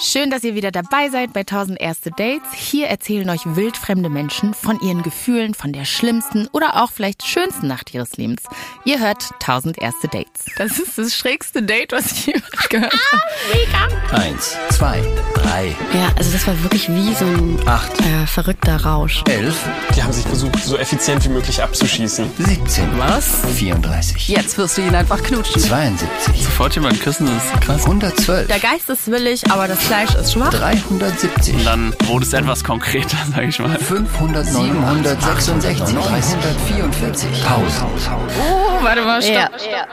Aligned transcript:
Schön, 0.00 0.30
dass 0.30 0.44
ihr 0.44 0.54
wieder 0.54 0.70
dabei 0.70 1.08
seid 1.10 1.32
bei 1.32 1.40
1000 1.40 1.80
erste 1.80 2.10
Dates. 2.10 2.46
Hier 2.54 2.86
erzählen 2.86 3.28
euch 3.30 3.40
wildfremde 3.44 4.08
Menschen 4.08 4.54
von 4.54 4.78
ihren 4.80 5.02
Gefühlen, 5.02 5.54
von 5.54 5.72
der 5.72 5.84
schlimmsten 5.84 6.46
oder 6.52 6.80
auch 6.82 6.92
vielleicht 6.92 7.26
schönsten 7.26 7.66
Nacht 7.66 7.92
ihres 7.92 8.16
Lebens. 8.16 8.42
Ihr 8.84 9.00
hört 9.00 9.24
1000 9.40 9.76
erste 9.78 10.06
Dates. 10.06 10.44
Das 10.56 10.78
ist 10.78 10.98
das 10.98 11.16
schrägste 11.16 11.64
Date, 11.64 11.90
was 11.90 12.12
ich 12.12 12.26
jemals 12.26 12.46
gehört 12.70 12.94
habe. 13.72 14.16
Eins, 14.22 14.56
zwei, 14.70 15.02
drei, 15.34 15.74
Ja, 15.92 16.12
also 16.16 16.30
das 16.30 16.46
war 16.46 16.62
wirklich 16.62 16.88
wie 16.88 17.12
so 17.14 17.24
ein 17.24 17.58
acht, 17.66 18.00
äh, 18.00 18.26
verrückter 18.28 18.76
Rausch. 18.84 19.24
elf, 19.28 19.56
Die 19.96 20.02
haben 20.02 20.12
sich 20.12 20.24
versucht, 20.26 20.62
so 20.62 20.76
effizient 20.78 21.24
wie 21.24 21.30
möglich 21.30 21.60
abzuschießen. 21.60 22.30
17. 22.38 22.98
Was? 22.98 23.40
34. 23.56 24.28
Jetzt 24.28 24.56
wirst 24.58 24.78
du 24.78 24.82
ihn 24.82 24.94
einfach 24.94 25.20
knutschen. 25.24 25.60
72. 25.60 26.44
Sofort 26.44 26.76
jemand 26.76 27.00
küssen, 27.00 27.26
das 27.26 27.44
ist 27.44 27.60
krass. 27.62 27.84
112. 27.84 28.46
Der 28.46 28.60
Geist 28.60 28.88
ist 28.88 29.08
willig, 29.10 29.50
aber 29.50 29.66
das 29.66 29.87
Fleisch 29.88 30.14
ist 30.16 30.34
schwach. 30.34 30.50
370. 30.50 31.64
Dann 31.64 31.94
wurde 32.04 32.26
es 32.26 32.34
etwas 32.34 32.62
konkreter, 32.62 33.16
sag 33.34 33.48
ich 33.48 33.58
mal. 33.58 33.78
500, 33.78 34.44
766, 34.44 35.96
344, 35.96 37.28
1000. 37.30 37.86
Oh, 38.38 38.84
warte 38.84 39.00
mal, 39.00 39.22
stopp. 39.22 39.36
Ja. 39.72 39.86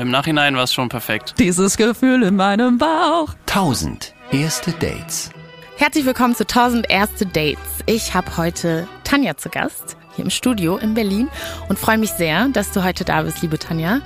Im 0.00 0.12
Nachhinein 0.12 0.54
war 0.54 0.62
es 0.62 0.72
schon 0.72 0.88
perfekt. 0.88 1.34
Dieses 1.40 1.76
Gefühl 1.76 2.22
in 2.22 2.36
meinem 2.36 2.78
Bauch. 2.78 3.34
1000 3.48 4.14
erste 4.30 4.70
Dates. 4.70 5.30
Herzlich 5.76 6.04
willkommen 6.04 6.36
zu 6.36 6.44
1000 6.44 6.88
erste 6.88 7.26
Dates. 7.26 7.58
Ich 7.86 8.14
habe 8.14 8.36
heute 8.36 8.86
Tanja 9.02 9.36
zu 9.36 9.48
Gast 9.48 9.96
hier 10.14 10.24
im 10.24 10.30
Studio 10.30 10.76
in 10.76 10.94
Berlin 10.94 11.28
und 11.68 11.80
freue 11.80 11.98
mich 11.98 12.10
sehr, 12.10 12.46
dass 12.48 12.70
du 12.70 12.84
heute 12.84 13.04
da 13.04 13.22
bist, 13.22 13.42
liebe 13.42 13.58
Tanja. 13.58 14.02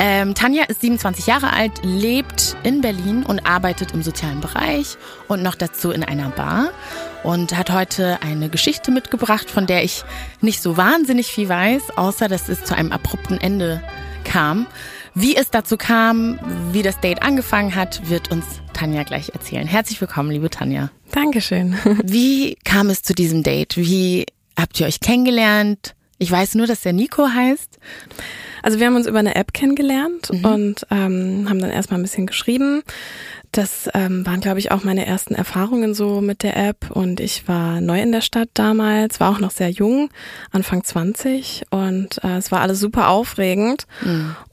Ähm, 0.00 0.34
Tanja 0.34 0.64
ist 0.64 0.80
27 0.80 1.26
Jahre 1.26 1.52
alt, 1.52 1.72
lebt 1.82 2.56
in 2.62 2.80
Berlin 2.80 3.24
und 3.24 3.46
arbeitet 3.46 3.92
im 3.92 4.02
sozialen 4.02 4.40
Bereich 4.40 4.96
und 5.26 5.42
noch 5.42 5.56
dazu 5.56 5.90
in 5.90 6.04
einer 6.04 6.30
Bar 6.30 6.70
und 7.24 7.56
hat 7.56 7.70
heute 7.70 8.18
eine 8.22 8.48
Geschichte 8.48 8.92
mitgebracht, 8.92 9.50
von 9.50 9.66
der 9.66 9.82
ich 9.82 10.04
nicht 10.40 10.62
so 10.62 10.76
wahnsinnig 10.76 11.26
viel 11.26 11.48
weiß, 11.48 11.96
außer 11.96 12.28
dass 12.28 12.48
es 12.48 12.64
zu 12.64 12.76
einem 12.76 12.92
abrupten 12.92 13.40
Ende 13.40 13.82
kam. 14.22 14.66
Wie 15.14 15.34
es 15.34 15.50
dazu 15.50 15.76
kam, 15.76 16.38
wie 16.70 16.82
das 16.82 17.00
Date 17.00 17.22
angefangen 17.22 17.74
hat, 17.74 18.08
wird 18.08 18.30
uns 18.30 18.44
Tanja 18.72 19.02
gleich 19.02 19.30
erzählen. 19.30 19.66
Herzlich 19.66 20.00
willkommen, 20.00 20.30
liebe 20.30 20.48
Tanja. 20.48 20.90
Dankeschön. 21.10 21.76
Wie 22.04 22.54
kam 22.64 22.90
es 22.90 23.02
zu 23.02 23.14
diesem 23.14 23.42
Date? 23.42 23.76
Wie 23.76 24.26
habt 24.56 24.78
ihr 24.78 24.86
euch 24.86 25.00
kennengelernt? 25.00 25.96
Ich 26.18 26.30
weiß 26.30 26.54
nur, 26.54 26.68
dass 26.68 26.82
der 26.82 26.92
Nico 26.92 27.26
heißt. 27.26 27.78
Also 28.62 28.78
wir 28.78 28.86
haben 28.86 28.96
uns 28.96 29.06
über 29.06 29.18
eine 29.18 29.34
App 29.34 29.52
kennengelernt 29.52 30.30
und 30.30 30.86
ähm, 30.90 31.46
haben 31.48 31.60
dann 31.60 31.70
erstmal 31.70 31.98
ein 31.98 32.02
bisschen 32.02 32.26
geschrieben. 32.26 32.82
Das 33.52 33.88
ähm, 33.94 34.26
waren, 34.26 34.40
glaube 34.40 34.58
ich, 34.58 34.70
auch 34.72 34.84
meine 34.84 35.06
ersten 35.06 35.34
Erfahrungen 35.34 35.94
so 35.94 36.20
mit 36.20 36.42
der 36.42 36.56
App 36.56 36.90
und 36.90 37.18
ich 37.18 37.48
war 37.48 37.80
neu 37.80 38.00
in 38.00 38.12
der 38.12 38.20
Stadt 38.20 38.50
damals, 38.52 39.20
war 39.20 39.30
auch 39.30 39.38
noch 39.38 39.50
sehr 39.50 39.70
jung, 39.70 40.10
Anfang 40.50 40.84
20 40.84 41.64
und 41.70 42.22
äh, 42.22 42.36
es 42.36 42.52
war 42.52 42.60
alles 42.60 42.78
super 42.78 43.08
aufregend 43.08 43.86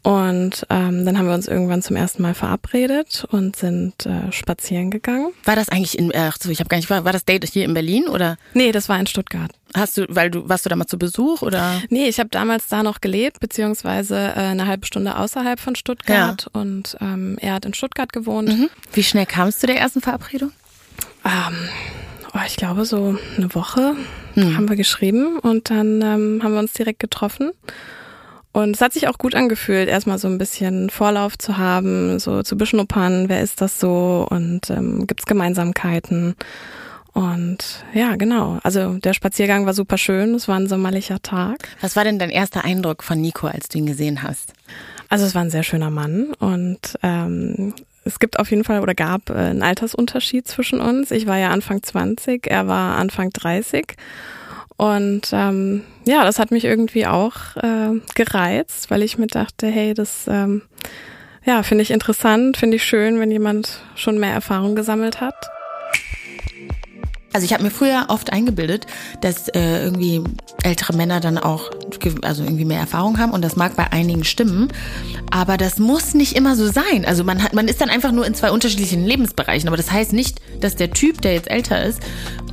und 0.06 0.67
ähm, 0.70 1.03
dann 1.03 1.17
haben 1.17 1.25
wir 1.25 1.34
uns 1.34 1.48
irgendwann 1.48 1.81
zum 1.81 1.95
ersten 1.95 2.22
Mal 2.22 2.36
verabredet 2.36 3.25
und 3.31 3.56
sind 3.56 4.06
äh, 4.06 4.31
spazieren 4.31 4.92
gegangen. 4.92 5.34
War 5.45 5.56
das 5.56 5.70
eigentlich 5.70 5.98
in, 5.98 6.16
ach 6.16 6.38
so, 6.39 6.52
ich 6.52 6.59
habe 6.59 6.70
gar 6.70 6.78
nicht, 6.78 6.92
war, 6.92 7.06
war 7.06 7.11
das 7.11 7.25
Date 7.25 7.44
hier 7.45 7.66
in 7.66 7.73
Berlin 7.73 8.08
oder 8.08 8.38
Nee, 8.53 8.72
das 8.72 8.88
war 8.88 9.00
in 9.00 9.08
Stuttgart. 9.08 9.50
hast 9.73 9.98
du, 9.98 10.06
weil 10.09 10.30
du, 10.30 10.48
warst 10.48 10.64
du 10.64 10.70
da 10.70 10.76
mal 10.76 10.86
zu 10.86 11.00
Besuch 11.00 11.42
oder? 11.42 11.81
Nee, 11.89 12.08
ich 12.08 12.20
habe 12.20 12.30
damals 12.30 12.67
da 12.67 12.83
noch 12.83 13.02
gelebt, 13.02 13.39
beziehungsweise 13.39 14.16
äh, 14.16 14.42
eine 14.42 14.67
halbe 14.67 14.86
Stunde 14.86 15.17
außerhalb 15.17 15.59
von 15.59 15.76
Stuttgart 15.76 16.45
und 16.53 16.95
ähm, 17.02 17.39
er 17.42 17.53
hat 17.56 17.66
in 17.66 17.73
Stuttgart 17.73 18.14
gewohnt. 18.14 18.50
Mhm. 18.50 18.70
Wie 18.94 19.02
schnell 19.03 19.26
kam 19.26 19.48
es 19.48 19.58
zu 19.58 19.66
der 19.66 19.80
ersten 19.80 20.02
Verabredung? 20.02 20.52
Ähm, 21.26 21.56
oh, 22.36 22.39
ich 22.45 22.58
glaube, 22.58 22.86
so 22.86 23.17
eine 23.38 23.56
Woche 23.56 23.95
haben 24.36 24.70
wir 24.70 24.76
geschrieben 24.76 25.39
und 25.39 25.72
dann 25.72 26.03
ähm, 26.03 26.42
haben 26.44 26.53
wir 26.53 26.59
uns 26.59 26.73
direkt 26.73 27.00
getroffen. 27.00 27.49
Und 28.55 28.73
es 28.73 28.82
hat 28.82 28.93
sich 28.93 29.10
auch 29.10 29.17
gut 29.17 29.36
angefühlt, 29.36 29.89
erstmal 29.89 30.17
so 30.17 30.30
ein 30.30 30.38
bisschen 30.38 30.89
Vorlauf 30.89 31.38
zu 31.38 31.58
haben, 31.58 32.20
so 32.20 32.42
zu 32.42 32.55
beschnuppern, 32.55 33.27
wer 33.27 33.42
ist 33.42 33.60
das 33.60 33.82
so 33.82 34.26
und 34.30 34.70
ähm, 34.70 35.08
gibt 35.08 35.20
es 35.20 35.26
Gemeinsamkeiten. 35.26 36.38
Und 37.11 37.83
ja, 37.93 38.16
genau. 38.16 38.60
Also 38.64 38.93
der 38.93 39.11
Spaziergang 39.11 39.66
war 39.66 39.73
super 39.73 39.98
schön, 39.98 40.36
es 40.36 40.48
war 40.48 40.55
ein 40.55 40.70
sommerlicher 40.70 41.21
Tag. 41.21 41.67
Was 41.82 41.98
war 41.98 42.05
denn 42.05 42.17
dein 42.17 42.30
erster 42.30 42.64
Eindruck 42.64 43.04
von 43.04 43.20
Nico, 43.20 43.48
als 43.48 43.67
du 43.67 43.77
ihn 43.77 43.88
gesehen 43.88 44.23
hast? 44.23 44.54
Also 45.10 45.26
es 45.26 45.36
war 45.36 45.42
ein 45.42 45.52
sehr 45.52 45.64
schöner 45.64 45.89
Mann 45.89 46.33
und 46.39 46.98
ähm, 47.04 47.73
es 48.05 48.20
gibt 48.20 48.39
auf 48.39 48.52
jeden 48.52 48.64
Fall 48.64 48.80
oder 48.80 48.95
gab 48.95 49.32
äh, 49.32 49.33
einen 49.33 49.64
Altersunterschied 49.64 50.48
zwischen 50.48 50.80
uns. 50.80 51.11
Ich 51.11 51.27
war 51.27 51.37
ja 51.37 51.49
Anfang 51.49 51.83
20, 51.83 52.48
er 52.48 52.70
war 52.70 52.95
Anfang 52.95 53.32
30. 53.32 53.98
Und 54.77 55.30
ähm, 55.31 55.83
ja, 56.05 56.23
das 56.23 56.37
hat 56.39 56.52
mich 56.52 56.65
irgendwie 56.65 57.08
auch 57.08 57.55
äh, 57.55 57.99
gereizt, 58.13 58.91
weil 58.91 59.03
ich 59.03 59.17
mir 59.17 59.27
dachte, 59.27 59.67
hey, 59.67 59.93
das 59.93 60.27
ähm, 60.27 60.63
ja, 61.45 61.63
finde 61.63 61.83
ich 61.83 61.91
interessant, 61.91 62.58
finde 62.58 62.77
ich 62.77 62.83
schön, 62.83 63.19
wenn 63.19 63.31
jemand 63.31 63.81
schon 63.95 64.19
mehr 64.19 64.33
Erfahrung 64.33 64.75
gesammelt 64.75 65.21
hat. 65.21 65.36
Also 67.36 67.44
ich 67.44 67.52
habe 67.52 67.64
mir 67.64 67.70
früher 67.70 68.06
oft 68.08 68.32
eingebildet, 68.32 68.88
dass 69.20 69.50
äh, 69.50 69.84
irgendwie 69.84 70.23
ältere 70.64 70.96
Männer 70.96 71.20
dann 71.20 71.38
auch 71.38 71.70
also 72.22 72.44
irgendwie 72.44 72.64
mehr 72.64 72.80
Erfahrung 72.80 73.20
haben 73.20 73.34
und 73.34 73.42
das 73.42 73.58
mag 73.58 73.76
bei 73.76 73.92
einigen 73.92 74.23
stimmen, 74.23 74.70
aber 75.32 75.58
das 75.58 75.78
muss 75.78 76.14
nicht 76.14 76.38
immer 76.38 76.56
so 76.56 76.72
sein. 76.72 77.04
Also 77.06 77.26
man 77.26 77.44
hat 77.44 77.54
man 77.54 77.68
ist 77.68 77.82
dann 77.82 77.90
einfach 77.90 78.14
nur 78.14 78.26
in 78.26 78.36
zwei 78.36 78.52
unterschiedlichen 78.52 79.04
Lebensbereichen, 79.06 79.68
aber 79.68 79.76
das 79.76 79.92
heißt 79.92 80.14
nicht, 80.14 80.40
dass 80.62 80.78
der 80.78 80.92
Typ, 80.92 81.22
der 81.23 81.34
jetzt 81.34 81.52
älter 81.52 81.84
ist, 81.84 82.00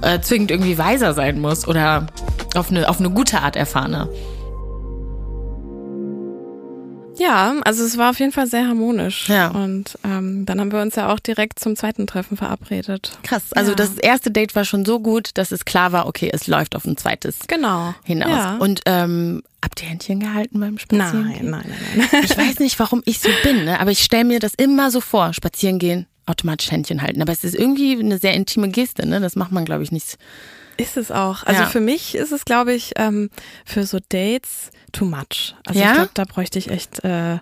äh, 0.00 0.18
zwingend 0.18 0.50
irgendwie 0.50 0.76
weiser 0.78 1.14
sein 1.14 1.40
muss 1.40 1.68
oder 1.68 2.08
auf 2.56 2.72
eine 2.72 2.88
auf 2.88 2.98
eine 2.98 3.10
gute 3.10 3.40
Art 3.40 3.54
erfahrener. 3.54 4.08
Ja, 7.22 7.54
also 7.64 7.84
es 7.84 7.96
war 7.98 8.10
auf 8.10 8.18
jeden 8.18 8.32
Fall 8.32 8.46
sehr 8.48 8.66
harmonisch. 8.66 9.28
Ja. 9.28 9.48
Und 9.48 9.96
ähm, 10.04 10.44
dann 10.44 10.60
haben 10.60 10.72
wir 10.72 10.80
uns 10.82 10.96
ja 10.96 11.12
auch 11.12 11.20
direkt 11.20 11.58
zum 11.60 11.76
zweiten 11.76 12.06
Treffen 12.06 12.36
verabredet. 12.36 13.16
Krass. 13.22 13.52
Also 13.52 13.70
Ja. 13.70 13.76
das 13.76 13.96
erste 13.98 14.30
Date 14.30 14.54
war 14.56 14.64
schon 14.64 14.84
so 14.84 14.98
gut, 14.98 15.30
dass 15.34 15.52
es 15.52 15.64
klar 15.64 15.92
war, 15.92 16.06
okay, 16.06 16.30
es 16.32 16.46
läuft 16.48 16.74
auf 16.74 16.84
ein 16.84 16.96
zweites 16.96 17.38
Genau. 17.46 17.94
hinaus. 18.04 18.30
Ja. 18.30 18.56
Und 18.56 18.80
ähm, 18.86 19.42
habt 19.62 19.80
ihr 19.82 19.88
Händchen 19.88 20.18
gehalten 20.20 20.58
beim 20.58 20.78
Spazieren? 20.78 21.22
Nein, 21.28 21.50
nein, 21.50 21.64
nein, 21.94 22.08
nein. 22.10 22.22
Ich 22.24 22.36
weiß 22.36 22.58
nicht, 22.58 22.78
warum 22.80 23.02
ich 23.04 23.20
so 23.20 23.28
bin, 23.44 23.64
ne? 23.66 23.78
aber 23.78 23.90
ich 23.92 24.02
stelle 24.02 24.24
mir 24.24 24.40
das 24.40 24.54
immer 24.54 24.90
so 24.90 25.00
vor, 25.00 25.32
spazieren 25.32 25.78
gehen, 25.78 26.06
automatisch 26.26 26.70
Händchen 26.72 27.02
halten. 27.02 27.22
Aber 27.22 27.32
es 27.32 27.44
ist 27.44 27.54
irgendwie 27.54 27.98
eine 27.98 28.18
sehr 28.18 28.34
intime 28.34 28.68
Geste, 28.68 29.06
ne? 29.06 29.20
Das 29.20 29.36
macht 29.36 29.52
man, 29.52 29.64
glaube 29.64 29.82
ich, 29.84 29.92
nicht. 29.92 30.16
Ist 30.76 30.96
es 30.96 31.10
auch. 31.10 31.44
Also 31.44 31.62
Ja. 31.62 31.68
für 31.68 31.80
mich 31.80 32.14
ist 32.14 32.32
es, 32.32 32.44
glaube 32.44 32.72
ich, 32.72 32.92
ähm, 32.96 33.30
für 33.64 33.84
so 33.84 33.98
Dates 34.08 34.70
too 34.92 35.04
much. 35.04 35.54
Also 35.66 35.80
Ja? 35.80 35.88
ich 35.88 35.94
glaube, 35.94 36.10
da 36.14 36.24
bräuchte 36.24 36.58
ich 36.58 36.68
echt 36.70 37.04
äh, 37.04 37.38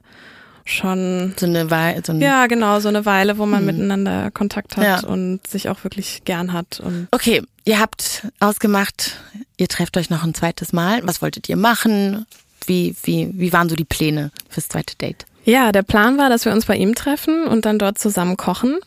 schon. 0.64 1.34
So 1.38 1.46
eine 1.46 1.70
Weile, 1.70 2.02
so 2.04 2.12
ein 2.12 2.20
Ja, 2.20 2.46
genau, 2.46 2.80
so 2.80 2.88
eine 2.88 3.04
Weile, 3.06 3.38
wo 3.38 3.46
man 3.46 3.64
miteinander 3.64 4.30
Kontakt 4.30 4.76
hat 4.76 4.84
Ja. 4.84 5.08
und 5.08 5.46
sich 5.46 5.68
auch 5.68 5.84
wirklich 5.84 6.24
gern 6.24 6.52
hat. 6.52 6.80
Und 6.80 7.08
Okay, 7.10 7.42
ihr 7.64 7.80
habt 7.80 8.26
ausgemacht, 8.40 9.16
ihr 9.56 9.68
trefft 9.68 9.96
euch 9.96 10.10
noch 10.10 10.22
ein 10.22 10.34
zweites 10.34 10.72
Mal. 10.72 11.00
Was 11.04 11.22
wolltet 11.22 11.48
ihr 11.48 11.56
machen? 11.56 12.26
Wie, 12.66 12.94
wie, 13.02 13.30
wie 13.32 13.52
waren 13.52 13.68
so 13.68 13.74
die 13.76 13.84
Pläne 13.84 14.30
fürs 14.48 14.68
zweite 14.68 14.96
Date? 14.96 15.24
Ja, 15.50 15.72
der 15.72 15.82
Plan 15.82 16.16
war, 16.16 16.28
dass 16.28 16.44
wir 16.44 16.52
uns 16.52 16.66
bei 16.66 16.76
ihm 16.76 16.94
treffen 16.94 17.46
und 17.46 17.64
dann 17.64 17.78
dort 17.78 17.98
zusammen 17.98 18.36
kochen. 18.36 18.78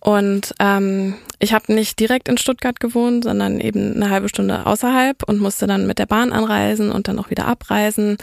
Und 0.00 0.54
ähm, 0.60 1.14
ich 1.38 1.52
habe 1.52 1.72
nicht 1.72 1.98
direkt 1.98 2.28
in 2.28 2.38
Stuttgart 2.38 2.78
gewohnt, 2.78 3.24
sondern 3.24 3.60
eben 3.60 3.94
eine 3.94 4.10
halbe 4.10 4.28
Stunde 4.28 4.66
außerhalb 4.66 5.22
und 5.24 5.40
musste 5.40 5.66
dann 5.66 5.86
mit 5.86 5.98
der 5.98 6.06
Bahn 6.06 6.32
anreisen 6.32 6.90
und 6.90 7.08
dann 7.08 7.18
auch 7.18 7.30
wieder 7.30 7.46
abreisen. 7.46 8.18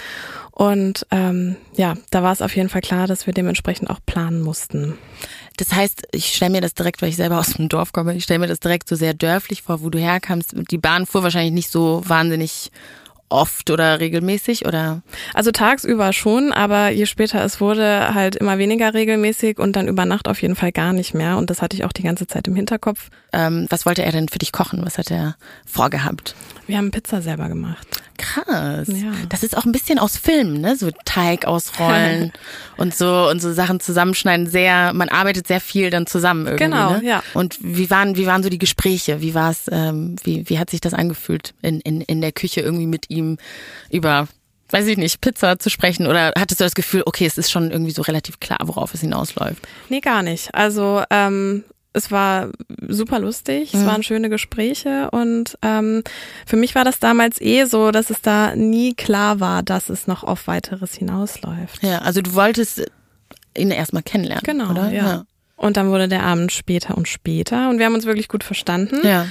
Und 0.51 1.07
ähm, 1.11 1.55
ja, 1.75 1.95
da 2.11 2.23
war 2.23 2.31
es 2.33 2.41
auf 2.41 2.55
jeden 2.55 2.69
Fall 2.69 2.81
klar, 2.81 3.07
dass 3.07 3.25
wir 3.25 3.33
dementsprechend 3.33 3.89
auch 3.89 3.99
planen 4.05 4.41
mussten. 4.41 4.97
Das 5.57 5.73
heißt, 5.73 6.07
ich 6.11 6.35
stelle 6.35 6.51
mir 6.51 6.61
das 6.61 6.73
direkt, 6.73 7.01
weil 7.01 7.09
ich 7.09 7.15
selber 7.15 7.39
aus 7.39 7.53
dem 7.53 7.69
Dorf 7.69 7.93
komme, 7.93 8.15
ich 8.15 8.23
stelle 8.23 8.39
mir 8.39 8.47
das 8.47 8.59
direkt 8.59 8.87
so 8.87 8.95
sehr 8.95 9.13
dörflich 9.13 9.63
vor, 9.63 9.81
wo 9.81 9.89
du 9.89 9.99
herkamst. 9.99 10.53
Die 10.69 10.77
Bahn 10.77 11.05
fuhr 11.05 11.23
wahrscheinlich 11.23 11.53
nicht 11.53 11.71
so 11.71 12.01
wahnsinnig 12.05 12.71
oft 13.31 13.69
oder 13.69 13.99
regelmäßig 13.99 14.65
oder 14.65 15.01
Also 15.33 15.51
tagsüber 15.51 16.13
schon, 16.13 16.51
aber 16.51 16.89
je 16.89 17.05
später 17.05 17.43
es 17.43 17.61
wurde, 17.61 18.13
halt 18.13 18.35
immer 18.35 18.57
weniger 18.57 18.93
regelmäßig 18.93 19.57
und 19.59 19.75
dann 19.75 19.87
über 19.87 20.05
Nacht 20.05 20.27
auf 20.27 20.41
jeden 20.41 20.55
Fall 20.55 20.71
gar 20.71 20.93
nicht 20.93 21.13
mehr. 21.13 21.37
Und 21.37 21.49
das 21.49 21.61
hatte 21.61 21.75
ich 21.75 21.85
auch 21.85 21.93
die 21.93 22.03
ganze 22.03 22.27
Zeit 22.27 22.47
im 22.47 22.55
Hinterkopf. 22.55 23.09
ähm, 23.33 23.67
was 23.69 23.85
wollte 23.85 24.03
er 24.03 24.11
denn 24.11 24.29
für 24.29 24.39
dich 24.39 24.51
kochen? 24.51 24.81
Was 24.83 24.97
hat 24.97 25.09
er 25.11 25.35
vorgehabt? 25.65 26.35
Wir 26.67 26.77
haben 26.77 26.91
Pizza 26.91 27.21
selber 27.21 27.47
gemacht. 27.47 27.87
Krass. 28.21 28.87
Ja. 28.87 29.11
Das 29.29 29.41
ist 29.41 29.57
auch 29.57 29.65
ein 29.65 29.71
bisschen 29.71 29.97
aus 29.97 30.15
Filmen, 30.15 30.61
ne? 30.61 30.75
So 30.75 30.91
Teig 31.05 31.45
ausrollen 31.45 32.31
und 32.77 32.95
so 32.95 33.27
und 33.29 33.41
so 33.41 33.51
Sachen 33.51 33.79
zusammenschneiden. 33.79 34.47
Sehr, 34.47 34.93
man 34.93 35.09
arbeitet 35.09 35.47
sehr 35.47 35.59
viel 35.59 35.89
dann 35.89 36.05
zusammen 36.05 36.45
irgendwie. 36.45 36.65
Genau, 36.65 36.91
ne? 36.97 37.03
ja. 37.03 37.23
Und 37.33 37.57
wie 37.61 37.89
waren, 37.89 38.15
wie 38.15 38.27
waren 38.27 38.43
so 38.43 38.49
die 38.49 38.59
Gespräche? 38.59 39.21
Wie 39.21 39.33
war 39.33 39.49
es, 39.49 39.65
ähm, 39.71 40.15
wie, 40.23 40.47
wie 40.49 40.59
hat 40.59 40.69
sich 40.69 40.81
das 40.81 40.93
angefühlt, 40.93 41.55
in, 41.63 41.81
in, 41.81 42.01
in 42.01 42.21
der 42.21 42.31
Küche 42.31 42.61
irgendwie 42.61 42.85
mit 42.85 43.09
ihm 43.09 43.37
über, 43.89 44.27
weiß 44.69 44.85
ich 44.85 44.97
nicht, 44.97 45.19
Pizza 45.19 45.57
zu 45.57 45.71
sprechen? 45.71 46.05
Oder 46.05 46.31
hattest 46.37 46.59
du 46.59 46.63
das 46.63 46.75
Gefühl, 46.75 47.01
okay, 47.07 47.25
es 47.25 47.39
ist 47.39 47.49
schon 47.49 47.71
irgendwie 47.71 47.91
so 47.91 48.03
relativ 48.03 48.39
klar, 48.39 48.59
worauf 48.65 48.93
es 48.93 49.01
hinausläuft? 49.01 49.67
Nee, 49.89 49.99
gar 49.99 50.21
nicht. 50.21 50.53
Also 50.53 51.03
ähm, 51.09 51.63
es 51.93 52.09
war 52.11 52.49
super 52.87 53.19
lustig, 53.19 53.73
es 53.73 53.85
waren 53.85 54.01
schöne 54.03 54.29
Gespräche 54.29 55.09
und 55.11 55.57
ähm, 55.61 56.03
für 56.45 56.55
mich 56.55 56.73
war 56.75 56.83
das 56.85 56.99
damals 56.99 57.41
eh 57.41 57.65
so, 57.65 57.91
dass 57.91 58.09
es 58.09 58.21
da 58.21 58.55
nie 58.55 58.93
klar 58.93 59.39
war, 59.39 59.61
dass 59.63 59.89
es 59.89 60.07
noch 60.07 60.23
auf 60.23 60.47
weiteres 60.47 60.93
hinausläuft. 60.95 61.83
Ja, 61.83 61.99
also 61.99 62.21
du 62.21 62.33
wolltest 62.33 62.83
ihn 63.57 63.71
erstmal 63.71 64.03
kennenlernen, 64.03 64.43
Genau, 64.45 64.71
oder? 64.71 64.91
ja. 64.91 65.23
Und 65.57 65.77
dann 65.77 65.89
wurde 65.89 66.07
der 66.07 66.23
Abend 66.23 66.51
später 66.51 66.97
und 66.97 67.07
später 67.07 67.69
und 67.69 67.77
wir 67.77 67.85
haben 67.85 67.93
uns 67.95 68.05
wirklich 68.05 68.27
gut 68.29 68.43
verstanden. 68.43 69.05
ja. 69.05 69.27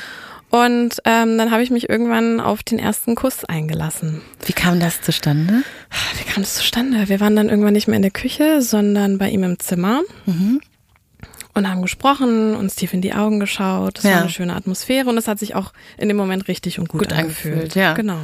Und 0.53 0.97
ähm, 1.05 1.39
dann 1.39 1.53
habe 1.53 1.63
ich 1.63 1.71
mich 1.71 1.89
irgendwann 1.89 2.41
auf 2.41 2.65
den 2.65 2.81
ersten 2.81 3.15
Kuss 3.15 3.45
eingelassen. 3.45 4.21
Wie 4.47 4.53
kam 4.53 4.81
das 4.81 5.01
zustande? 5.01 5.63
Wie 6.19 6.25
kam 6.29 6.43
das 6.43 6.57
zustande? 6.57 7.09
Wir 7.09 7.21
waren 7.21 7.37
dann 7.37 7.49
irgendwann 7.49 7.73
nicht 7.73 7.87
mehr 7.87 7.95
in 7.95 8.03
der 8.03 8.11
Küche, 8.11 8.61
sondern 8.61 9.17
bei 9.19 9.31
ihm 9.31 9.45
im 9.45 9.61
Zimmer. 9.61 10.01
Mhm. 10.27 10.61
Und 11.53 11.69
haben 11.69 11.83
gesprochen, 11.83 12.55
uns 12.55 12.77
tief 12.77 12.93
in 12.95 13.01
die 13.03 13.13
Augen 13.13 13.41
geschaut. 13.41 13.99
Es 13.99 14.05
Ja. 14.05 14.13
war 14.13 14.21
eine 14.21 14.31
schöne 14.31 14.55
Atmosphäre 14.55 15.09
und 15.09 15.19
es 15.19 15.27
hat 15.27 15.39
sich 15.41 15.55
auch 15.57 15.73
in 15.99 16.09
dem 16.09 16.17
Moment 16.17 16.47
richtig 16.49 16.79
und 16.79 16.89
gut, 16.89 17.01
Gut 17.01 17.13
angefühlt. 17.13 17.55
angefühlt, 17.55 17.75
ja. 17.75 17.93
Genau. 17.95 18.19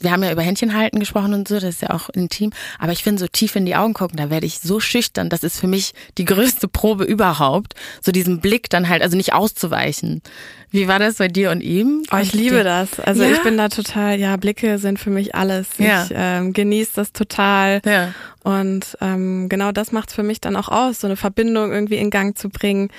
Wir 0.00 0.12
haben 0.12 0.22
ja 0.22 0.30
über 0.32 0.42
Händchen 0.42 0.74
halten 0.76 1.00
gesprochen 1.00 1.34
und 1.34 1.48
so, 1.48 1.56
das 1.56 1.64
ist 1.64 1.82
ja 1.82 1.90
auch 1.90 2.08
intim. 2.10 2.50
Aber 2.78 2.92
ich 2.92 3.02
finde, 3.02 3.20
so 3.20 3.26
tief 3.26 3.56
in 3.56 3.66
die 3.66 3.74
Augen 3.76 3.94
gucken, 3.94 4.16
da 4.16 4.30
werde 4.30 4.46
ich 4.46 4.60
so 4.60 4.78
schüchtern. 4.80 5.28
Das 5.28 5.42
ist 5.42 5.58
für 5.58 5.66
mich 5.66 5.92
die 6.18 6.24
größte 6.24 6.68
Probe 6.68 7.04
überhaupt. 7.04 7.74
So 8.00 8.12
diesen 8.12 8.40
Blick 8.40 8.70
dann 8.70 8.88
halt, 8.88 9.02
also 9.02 9.16
nicht 9.16 9.32
auszuweichen. 9.32 10.22
Wie 10.70 10.86
war 10.86 10.98
das 10.98 11.14
bei 11.14 11.28
dir 11.28 11.50
und 11.50 11.62
ihm? 11.62 12.02
Oh, 12.12 12.18
ich 12.18 12.34
liebe 12.34 12.62
das. 12.62 13.00
Also 13.00 13.24
Ja? 13.24 13.30
ich 13.32 13.42
bin 13.42 13.56
da 13.56 13.68
total, 13.70 14.20
ja, 14.20 14.36
Blicke 14.36 14.78
sind 14.78 14.98
für 14.98 15.08
mich 15.10 15.34
alles. 15.34 15.66
Ja. 15.78 16.04
Ich 16.04 16.10
ähm, 16.14 16.52
genieße 16.52 16.90
das 16.94 17.12
total. 17.12 17.80
Ja. 17.86 18.12
Und 18.44 18.96
ähm, 19.00 19.48
genau 19.48 19.72
das 19.72 19.92
macht 19.92 20.12
für 20.12 20.22
mich 20.22 20.40
dann 20.40 20.56
auch 20.56 20.68
aus, 20.68 21.00
so 21.00 21.06
eine 21.06 21.16
Verbindung 21.16 21.72
irgendwie 21.72 21.96
in 21.96 22.10
Gang 22.10 22.36
zu 22.36 22.48
bringen, 22.50 22.90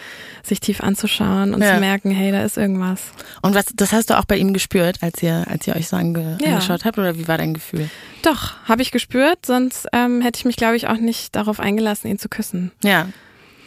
sich 0.43 0.59
tief 0.59 0.81
anzuschauen 0.81 1.53
und 1.53 1.61
Ja. 1.61 1.75
zu 1.75 1.79
merken, 1.79 2.11
hey, 2.11 2.31
da 2.31 2.43
ist 2.43 2.57
irgendwas. 2.57 3.01
Und 3.41 3.53
was, 3.55 3.65
das 3.75 3.91
hast 3.93 4.09
du 4.09 4.17
auch 4.17 4.25
bei 4.25 4.37
ihm 4.37 4.53
gespürt, 4.53 4.97
als 5.01 5.21
ihr, 5.23 5.45
als 5.47 5.65
ihr 5.67 5.75
euch 5.75 5.87
so 5.87 5.95
ange, 5.95 6.37
Ja. 6.41 6.53
angeschaut 6.55 6.85
habt, 6.85 6.88
oder 6.97 7.17
wie 7.17 7.27
war 7.27 7.37
dein 7.37 7.53
Gefühl? 7.53 7.89
Doch, 8.23 8.53
habe 8.65 8.81
ich 8.81 8.91
gespürt, 8.91 9.45
sonst 9.45 9.87
ähm, 9.93 10.21
hätte 10.21 10.39
ich 10.39 10.45
mich, 10.45 10.55
glaube 10.55 10.75
ich, 10.75 10.87
auch 10.87 10.97
nicht 10.97 11.35
darauf 11.35 11.59
eingelassen, 11.59 12.09
ihn 12.09 12.19
zu 12.19 12.29
küssen. 12.29 12.71
Ja. 12.83 13.07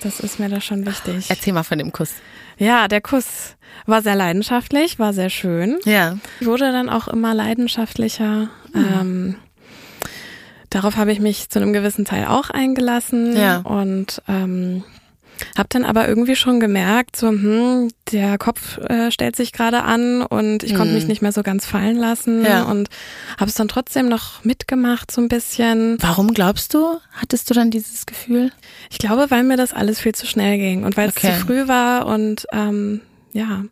Das 0.03 0.19
ist 0.21 0.41
mir 0.41 0.49
da 0.49 0.61
schon 0.61 0.85
wichtig. 0.85 1.27
Erzähl 1.31 1.53
mal 1.53 1.63
von 1.63 1.79
dem 1.79 1.93
Kuss. 1.93 2.11
Ja, 2.59 2.89
der 2.89 3.01
Kuss 3.01 3.57
war 3.87 4.03
sehr 4.03 4.17
leidenschaftlich, 4.17 4.99
war 4.99 5.13
sehr 5.13 5.31
schön. 5.31 5.79
Ja. 5.85 6.19
Wurde 6.41 6.73
dann 6.73 6.89
auch 6.89 7.07
immer 7.09 7.35
leidenschaftlicher. 7.35 8.49
Hm. 8.73 8.89
Ähm, 9.01 9.35
darauf 10.71 10.97
habe 10.97 11.13
ich 11.13 11.21
mich 11.21 11.49
zu 11.51 11.61
einem 11.61 11.73
gewissen 11.73 12.05
Teil 12.05 12.27
auch 12.27 12.51
eingelassen 12.51 13.37
Ja. 13.37 13.59
und 13.59 14.23
ähm, 14.29 14.83
habe 15.59 15.69
dann 15.71 15.85
aber 15.85 16.09
irgendwie 16.09 16.37
schon 16.37 16.61
gemerkt, 16.61 17.17
so 17.17 17.29
hm, 17.29 17.91
der 18.11 18.39
Kopf 18.39 18.79
äh, 18.79 19.11
stellt 19.11 19.37
sich 19.37 19.53
gerade 19.53 19.83
an 19.83 20.23
und 20.23 20.63
ich 20.63 20.75
konnte 20.75 20.95
mich 20.95 21.07
nicht 21.09 21.21
mehr 21.23 21.33
so 21.33 21.43
ganz 21.43 21.67
fallen 21.67 21.97
lassen. 21.97 22.45
Ja. 22.45 22.63
und 22.65 22.89
habe 23.39 23.49
es 23.51 23.55
dann 23.55 23.69
trotzdem 23.69 24.09
noch 24.09 24.45
mitgemacht 24.45 25.11
so 25.11 25.21
ein 25.21 25.29
bisschen. 25.29 25.97
Warum 26.01 26.33
glaubst 26.35 26.75
du, 26.75 26.99
hattest 27.13 27.51
du 27.51 27.55
dann 27.55 27.71
dieses 27.71 28.07
Gefühl? 28.07 28.51
Ich 28.91 28.99
glaube, 28.99 29.31
weil 29.31 29.43
mir 29.45 29.57
das 29.57 29.73
alles 29.73 30.01
viel 30.01 30.15
zu 30.15 30.27
schnell 30.27 30.57
ging 30.59 30.85
und 30.85 30.97
weil 30.97 31.09
es 31.09 31.17
Okay. 31.17 31.35
zu 31.35 31.41
früh 31.41 31.69
war 31.69 32.07
und 32.07 32.47
ähm, 32.53 33.01
ja, 33.33 33.65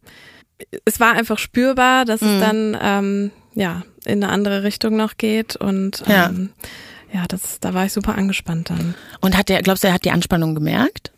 es 0.84 1.00
war 1.00 1.12
einfach 1.12 1.38
spürbar, 1.38 2.04
dass 2.04 2.20
Mhm. 2.20 2.28
es 2.28 2.40
dann 2.40 2.78
ähm, 2.80 3.30
ja 3.54 3.82
in 4.04 4.22
eine 4.22 4.32
andere 4.32 4.62
Richtung 4.62 4.96
noch 4.96 5.16
geht 5.16 5.56
und 5.56 6.02
Ja. 6.06 6.26
ähm, 6.28 6.50
ja, 7.12 7.24
das, 7.26 7.58
da 7.60 7.74
war 7.74 7.86
ich 7.86 7.92
super 7.92 8.14
angespannt 8.16 8.70
dann. 8.70 8.94
Und 9.20 9.36
hat 9.36 9.48
der, 9.48 9.62
glaubst 9.62 9.82
du, 9.82 9.88
er 9.88 9.94
hat 9.94 10.04
die 10.04 10.10
Anspannung 10.12 10.54
gemerkt? 10.54 11.10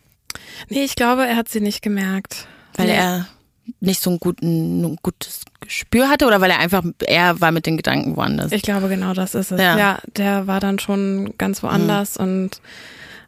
Nee, 0.68 0.84
ich 0.84 0.94
glaube, 0.94 1.26
er 1.26 1.36
hat 1.36 1.48
sie 1.48 1.60
nicht 1.60 1.82
gemerkt. 1.82 2.46
Weil 2.74 2.86
nee. 2.86 2.96
er 2.96 3.26
nicht 3.80 4.02
so 4.02 4.10
ein, 4.10 4.18
guten, 4.18 4.82
ein 4.82 4.96
gutes 5.02 5.42
Gespür 5.60 6.08
hatte 6.08 6.26
oder 6.26 6.40
weil 6.40 6.50
er 6.50 6.58
einfach, 6.58 6.82
er 7.06 7.40
war 7.40 7.52
mit 7.52 7.66
den 7.66 7.76
Gedanken 7.76 8.16
woanders? 8.16 8.52
Ich 8.52 8.62
glaube, 8.62 8.88
genau 8.88 9.12
das 9.12 9.34
ist 9.34 9.52
es. 9.52 9.60
Ja. 9.60 9.78
Ja, 9.78 9.98
der 10.16 10.46
war 10.46 10.60
dann 10.60 10.78
schon 10.78 11.34
ganz 11.38 11.62
woanders 11.62 12.16
und 12.16 12.60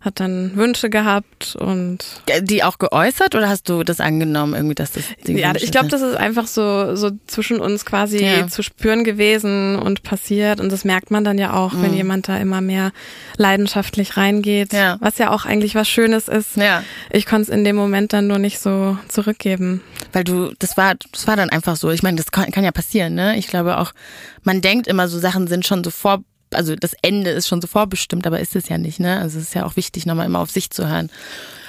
hat 0.05 0.21
dann 0.21 0.55
Wünsche 0.56 0.91
gehabt 0.91 1.56
und 1.56 1.99
die 2.43 2.62
auch 2.62 2.79
geäußert 2.79 3.35
oder 3.35 3.49
hast 3.49 3.69
du 3.71 3.85
das 3.85 4.01
angenommen, 4.01 4.55
irgendwie, 4.55 4.75
dass 4.75 4.93
das 4.93 5.05
die 5.27 5.33
ja, 5.33 5.49
Wünsche 5.49 5.65
ich 5.65 5.73
glaube, 5.73 5.89
das 5.89 6.03
ist 6.03 6.15
einfach 6.17 6.47
so 6.47 6.95
so 6.95 7.11
zwischen 7.27 7.59
uns 7.59 7.85
quasi 7.87 8.23
Ja. 8.25 8.47
zu 8.49 8.62
spüren 8.62 9.03
gewesen 9.05 9.77
und 9.77 10.03
passiert 10.03 10.61
und 10.61 10.71
das 10.71 10.85
merkt 10.85 11.11
man 11.11 11.25
dann 11.25 11.39
ja 11.39 11.55
auch, 11.55 11.73
wenn 11.75 11.95
jemand 11.95 12.29
da 12.29 12.37
immer 12.37 12.61
mehr 12.61 12.93
leidenschaftlich 13.39 14.17
reingeht, 14.17 14.73
Mhm. 14.73 14.79
Ja. 14.79 14.97
was 15.01 15.19
ja 15.19 15.31
auch 15.31 15.45
eigentlich 15.45 15.75
was 15.75 15.89
Schönes 15.89 16.29
ist. 16.29 16.56
Ja. 16.56 16.83
Ich 17.11 17.27
konnte 17.27 17.43
es 17.43 17.49
in 17.49 17.65
dem 17.65 17.77
Moment 17.77 18.12
dann 18.12 18.27
nur 18.27 18.39
nicht 18.39 18.59
so 18.59 18.99
zurückgeben. 19.09 19.81
Weil 20.12 20.25
du, 20.25 20.53
das 20.59 20.77
war, 20.77 20.95
das 21.12 21.27
war 21.27 21.37
dann 21.37 21.51
einfach 21.51 21.77
so. 21.77 21.91
Ich 21.91 22.03
meine, 22.03 22.17
das 22.17 22.31
kann, 22.31 22.51
kann 22.51 22.65
ja 22.65 22.73
passieren, 22.73 23.15
ne? 23.15 23.37
Ich 23.37 23.47
glaube 23.49 23.79
auch, 23.79 23.93
man 24.43 24.61
denkt 24.61 24.87
immer, 24.87 25.09
so 25.09 25.19
Sachen 25.19 25.47
sind 25.47 25.67
schon 25.67 25.83
so 25.83 25.91
vor, 25.91 26.23
also 26.55 26.77
das 26.77 26.95
Ende 27.03 27.31
ist 27.31 27.49
schon 27.49 27.61
so 27.61 27.67
vorbestimmt, 27.67 28.27
aber 28.27 28.41
ist 28.41 28.56
es 28.56 28.69
ja 28.69 28.79
nicht, 28.79 29.01
ne? 29.01 29.19
Also 29.19 29.39
es 29.39 29.45
ist 29.49 29.55
ja 29.55 29.65
auch 29.65 29.77
wichtig, 29.77 30.06
nochmal 30.06 30.27
immer 30.27 30.41
auf 30.41 30.51
sich 30.51 30.71
zu 30.71 30.89
hören. 30.89 31.11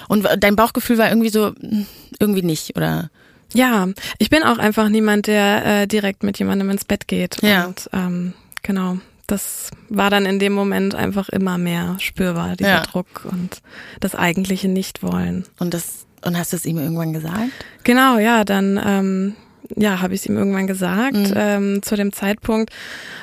Und 0.07 0.27
dein 0.39 0.55
Bauchgefühl 0.55 0.97
war 0.97 1.09
irgendwie 1.09 1.29
so, 1.29 1.53
hm, 1.59 1.85
irgendwie 2.19 2.43
nicht, 2.43 2.75
oder? 2.77 3.09
Ja, 3.53 3.87
ich 4.17 4.29
bin 4.29 4.43
auch 4.43 4.57
einfach 4.57 4.89
niemand, 4.89 5.27
der 5.27 5.65
äh, 5.65 5.87
direkt 5.87 6.23
mit 6.23 6.37
jemandem 6.39 6.69
ins 6.69 6.85
Bett 6.85 7.07
geht. 7.07 7.41
Ja. 7.41 7.65
Und 7.65 7.89
ähm, 7.93 8.33
genau, 8.63 8.97
das 9.27 9.71
war 9.89 10.09
dann 10.09 10.25
in 10.25 10.39
dem 10.39 10.53
Moment 10.53 10.93
einfach 10.93 11.29
immer 11.29 11.57
mehr 11.57 11.95
spürbar, 11.99 12.55
dieser 12.55 12.69
Ja. 12.69 12.81
Druck 12.81 13.25
und 13.25 13.61
das 13.99 14.13
eigentliche 14.15 14.67
Nichtwollen. 14.67 15.45
Und 15.57 15.73
das, 15.73 16.05
und 16.23 16.37
hast 16.37 16.53
du 16.53 16.57
es 16.57 16.65
ihm 16.65 16.77
irgendwann 16.77 17.13
gesagt? 17.13 17.49
Genau, 17.83 18.17
ja, 18.17 18.43
dann 18.43 18.79
ähm, 18.83 19.35
ja, 19.75 20.01
habe 20.01 20.13
ich 20.13 20.21
es 20.21 20.25
ihm 20.25 20.37
irgendwann 20.37 20.67
gesagt. 20.67 21.15
Mhm. 21.15 21.33
Ähm, 21.35 21.83
zu 21.83 21.95
dem 21.95 22.13
Zeitpunkt 22.13 22.71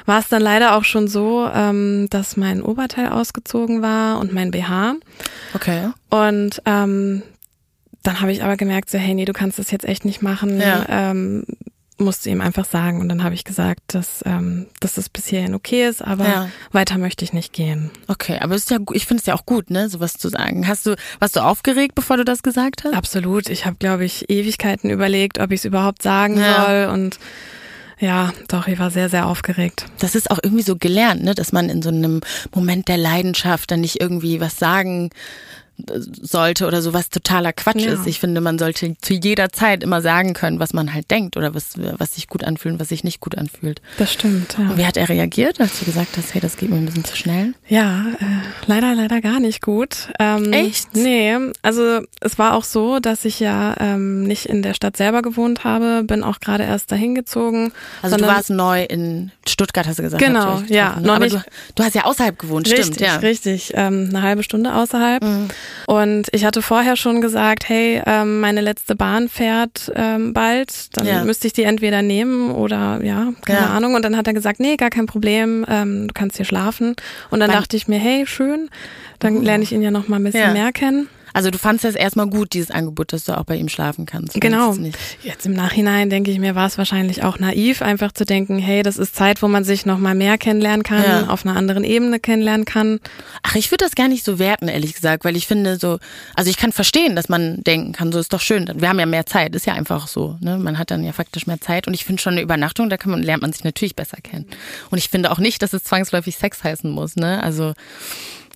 war 0.07 0.19
es 0.19 0.29
dann 0.29 0.43
leider 0.43 0.77
auch 0.77 0.85
schon 0.85 1.09
so, 1.09 1.49
ähm, 1.53 2.09
dass 2.11 2.37
mein 2.37 2.63
Oberteil 2.63 3.09
ausgezogen 3.09 3.83
war 3.83 4.19
und 4.19 4.33
mein 4.33 4.51
BH. 4.51 4.97
Okay. 5.55 5.91
Und 6.11 6.63
ähm, 6.67 7.23
dann 8.03 8.21
habe 8.21 8.33
ich 8.33 8.43
aber 8.43 8.57
gemerkt, 8.57 8.91
so, 8.91 8.99
hey, 8.99 9.15
nee, 9.15 9.25
du 9.25 9.33
kannst 9.33 9.59
das 9.59 9.71
jetzt 9.71 9.85
echt 9.85 10.05
nicht 10.05 10.23
machen. 10.23 10.61
Ja. 10.61 10.85
Ähm, 10.89 11.45
musste 12.03 12.29
ihm 12.31 12.41
einfach 12.41 12.65
sagen. 12.65 13.01
Und 13.01 13.09
dann 13.09 13.23
habe 13.23 13.35
ich 13.35 13.45
gesagt, 13.45 13.81
dass, 13.89 14.23
ähm, 14.27 14.67
dass 14.81 14.95
das 14.95 15.09
bis 15.09 15.27
hierhin 15.27 15.55
okay 15.55 15.89
ist, 15.89 16.03
aber 16.03 16.27
Ja. 16.29 16.49
weiter 16.73 16.99
möchte 16.99 17.25
ich 17.25 17.33
nicht 17.33 17.53
gehen. 17.53 17.91
Okay, 18.09 18.39
aber 18.41 18.55
es 18.55 18.63
ist 18.63 18.71
ja, 18.71 18.79
ich 18.93 19.07
finde 19.07 19.21
es 19.21 19.27
ja 19.27 19.35
auch 19.35 19.47
gut, 19.47 19.71
ne, 19.71 19.89
sowas 19.89 20.15
zu 20.15 20.29
sagen. 20.29 20.67
Hast 20.69 20.87
du, 20.87 20.95
warst 21.19 21.37
du 21.37 21.41
aufgeregt, 21.41 21.95
bevor 21.95 22.17
du 22.17 22.25
das 22.25 22.43
gesagt 22.43 22.85
hast? 22.85 22.95
Absolut. 22.95 23.49
Ich 23.49 23.65
habe, 23.67 23.77
glaube 23.79 24.05
ich, 24.05 24.29
Ewigkeiten 24.31 24.91
überlegt, 24.91 25.39
ob 25.39 25.51
ich 25.53 25.61
es 25.61 25.65
überhaupt 25.65 26.03
sagen 26.03 26.39
Ja. 26.39 26.65
soll. 26.87 26.93
Und 26.95 27.19
ja, 27.99 28.33
doch, 28.49 28.67
ich 28.67 28.79
war 28.81 28.91
sehr, 28.91 29.09
sehr 29.09 29.27
aufgeregt. 29.27 29.87
Das 30.01 30.17
ist 30.17 30.31
auch 30.31 30.41
irgendwie 30.43 30.65
so 30.65 30.77
gelernt, 30.77 31.23
ne, 31.23 31.35
dass 31.37 31.53
man 31.53 31.69
in 31.69 31.83
so 31.83 31.91
einem 31.91 32.21
Moment 32.53 32.89
der 32.89 32.97
Leidenschaft 32.99 33.71
dann 33.71 33.81
nicht 33.81 34.01
irgendwie 34.01 34.41
was 34.41 34.57
sagen 34.59 35.11
sollte 35.77 36.67
oder 36.67 36.83
so, 36.83 36.93
was 36.93 37.11
totaler 37.11 37.53
Quatsch 37.53 37.83
Ja. 37.85 37.93
ist. 37.95 38.07
Ich 38.07 38.21
finde, 38.21 38.41
man 38.41 38.59
sollte 38.59 38.95
zu 39.01 39.15
jeder 39.15 39.51
Zeit 39.51 39.83
immer 39.83 40.01
sagen 40.01 40.33
können, 40.35 40.61
was 40.61 40.73
man 40.73 40.93
halt 40.95 41.11
denkt 41.11 41.37
oder 41.37 41.55
was, 41.55 41.71
was 41.77 42.15
sich 42.15 42.29
gut 42.29 42.45
anfühlt 42.45 42.75
und 42.75 42.81
was 42.81 42.89
sich 42.91 43.05
nicht 43.05 43.21
gut 43.21 43.37
anfühlt. 43.37 43.81
Das 43.99 44.13
stimmt, 44.13 44.57
ja. 44.59 44.71
Und 44.71 44.77
wie 44.79 44.87
hat 44.87 44.97
er 44.97 45.09
reagiert, 45.09 45.61
als 45.61 45.79
du 45.79 45.85
gesagt 45.85 46.17
hast, 46.17 46.35
hey, 46.35 46.41
das 46.41 46.57
geht 46.57 46.71
mir 46.71 46.77
ein 46.77 46.87
bisschen 46.87 47.05
zu 47.05 47.17
schnell? 47.17 47.55
Ja, 47.69 48.07
äh, 48.21 48.25
leider, 48.67 48.95
leider 48.95 49.21
gar 49.21 49.41
nicht 49.41 49.63
gut. 49.63 50.09
Ähm, 50.21 50.53
Echt? 50.53 50.95
Nee, 50.95 51.37
also 51.63 52.01
es 52.21 52.39
war 52.39 52.55
auch 52.55 52.65
so, 52.65 53.01
dass 53.01 53.25
ich 53.25 53.41
ja 53.41 53.75
ähm, 53.81 54.23
nicht 54.25 54.47
in 54.47 54.63
der 54.63 54.75
Stadt 54.75 54.97
selber 54.97 55.23
gewohnt 55.23 55.65
habe, 55.65 56.05
bin 56.05 56.23
auch 56.23 56.41
gerade 56.41 56.65
erst 56.65 56.93
dahin 56.93 57.15
gezogen. 57.15 57.73
Also 58.03 58.17
du 58.17 58.27
warst 58.27 58.51
neu 58.51 58.85
in 58.85 59.33
Stuttgart, 59.49 59.87
hast 59.87 59.99
du 59.99 60.03
gesagt. 60.03 60.23
Genau, 60.23 60.63
ja, 60.69 61.01
noch 61.01 61.17
Aber 61.17 61.29
du, 61.29 61.43
du 61.75 61.83
hast 61.83 61.95
ja 61.95 62.05
außerhalb 62.05 62.39
gewohnt, 62.39 62.67
Richtig, 62.69 62.85
stimmt, 62.87 63.01
ja. 63.01 63.15
Mhm. 63.19 63.21
richtig. 63.25 63.73
Ähm, 63.75 64.07
eine 64.11 64.23
halbe 64.23 64.43
Stunde 64.43 64.75
außerhalb. 64.75 65.23
Und 65.87 66.29
ich 66.33 66.45
hatte 66.45 66.63
vorher 66.63 66.97
schon 66.97 67.21
gesagt, 67.21 67.69
hey, 67.69 68.03
ähm, 68.07 68.41
meine 68.41 68.61
letzte 68.61 68.95
Bahn 68.97 69.29
fährt 69.29 69.91
ähm, 69.95 70.33
bald, 70.33 70.97
dann 70.97 71.07
Ja. 71.07 71.25
müsste 71.25 71.47
ich 71.47 71.53
die 71.53 71.65
entweder 71.65 72.03
nehmen 72.03 72.51
oder 72.51 73.01
ja, 73.03 73.33
keine 73.45 73.61
Ja. 73.61 73.67
Ahnung. 73.69 73.95
Und 73.95 74.05
dann 74.05 74.17
hat 74.17 74.27
er 74.27 74.33
gesagt, 74.35 74.61
nee, 74.61 74.77
gar 74.77 74.91
kein 74.91 75.07
Problem, 75.07 75.65
ähm, 75.69 76.09
du 76.09 76.15
kannst 76.15 76.37
hier 76.37 76.47
schlafen. 76.47 76.95
Und 77.31 77.41
dann 77.41 77.51
Wann- 77.51 77.57
dachte 77.59 77.77
ich 77.77 77.89
mir, 77.89 77.99
hey, 77.99 78.27
schön, 78.27 78.69
dann 79.19 79.43
lerne 79.43 79.65
ich 79.65 79.73
ihn 79.73 79.83
ja 79.83 79.91
noch 79.91 80.09
mal 80.09 80.17
ein 80.17 80.25
bisschen 80.25 80.41
Ja. 80.41 80.53
mehr 80.53 80.73
kennen. 80.73 81.09
Also 81.33 81.51
du 81.51 81.59
fandst 81.59 81.85
das 81.85 81.95
erstmal 81.95 82.27
gut, 82.27 82.53
dieses 82.53 82.71
Angebot, 82.71 83.13
dass 83.13 83.25
du 83.25 83.37
auch 83.37 83.45
bei 83.45 83.57
ihm 83.57 83.69
schlafen 83.69 84.07
kannst. 84.07 84.41
Genau. 84.41 84.73
Fandest 84.73 84.99
es. 85.21 85.25
Jetzt 85.25 85.47
im 85.47 85.53
Nachhinein 85.55 86.11
denke 86.11 86.31
ich 86.31 86.39
mir, 86.39 86.55
war 86.55 86.67
es 86.67 86.79
wahrscheinlich 86.79 87.23
auch 87.23 87.39
naiv, 87.39 87.83
einfach 87.83 88.13
zu 88.13 88.25
denken, 88.25 88.59
hey, 88.59 88.83
das 88.83 88.97
ist 88.99 89.15
Zeit, 89.17 89.43
wo 89.43 89.49
man 89.49 89.65
sich 89.65 89.87
noch 89.87 89.99
mal 89.99 90.15
mehr 90.15 90.39
kennenlernen 90.39 90.83
kann, 90.83 91.03
Ja. 91.03 91.27
auf 91.29 91.45
einer 91.47 91.57
anderen 91.57 91.85
Ebene 91.85 92.21
kennenlernen 92.21 92.65
kann. 92.65 93.01
Ach, 93.43 93.55
ich 93.55 93.71
würde 93.71 93.85
das 93.85 93.95
gar 93.95 94.09
nicht 94.09 94.25
so 94.25 94.39
werten, 94.39 94.69
ehrlich 94.69 94.95
gesagt, 94.95 95.25
weil 95.25 95.37
ich 95.37 95.47
finde 95.47 95.79
so, 95.79 95.99
also 96.35 96.51
ich 96.51 96.57
kann 96.57 96.73
verstehen, 96.73 97.17
dass 97.17 97.29
man 97.29 97.63
denken 97.65 97.93
kann, 97.93 98.13
so 98.13 98.19
ist 98.19 98.33
doch 98.33 98.41
schön. 98.41 98.71
Wir 98.77 98.89
haben 98.89 98.99
ja 98.99 99.07
mehr 99.07 99.27
Zeit, 99.27 99.55
ist 99.55 99.67
ja 99.67 99.75
einfach 99.75 100.09
so. 100.09 100.37
Ne? 100.41 100.59
Man 100.59 100.79
hat 100.79 100.91
dann 100.91 101.03
ja 101.05 101.13
faktisch 101.13 101.47
mehr 101.47 101.61
Zeit 101.61 101.87
und 101.87 101.95
ich 101.95 102.05
finde 102.05 102.21
schon 102.23 102.33
eine 102.33 102.43
Übernachtung, 102.43 102.91
da 102.91 102.97
kann 102.97 103.11
man, 103.11 103.23
lernt 103.23 103.43
man 103.43 103.53
sich 103.53 103.65
natürlich 103.65 103.97
besser 103.97 104.19
kennen. 104.23 104.47
Und 104.91 104.99
ich 104.99 105.09
finde 105.09 105.31
auch 105.31 105.39
nicht, 105.39 105.63
dass 105.63 105.73
es 105.73 105.85
zwangsläufig 105.85 106.37
Sex 106.37 106.63
heißen 106.65 106.91
muss. 106.91 107.17
Ne? 107.17 107.43
Also 107.43 107.73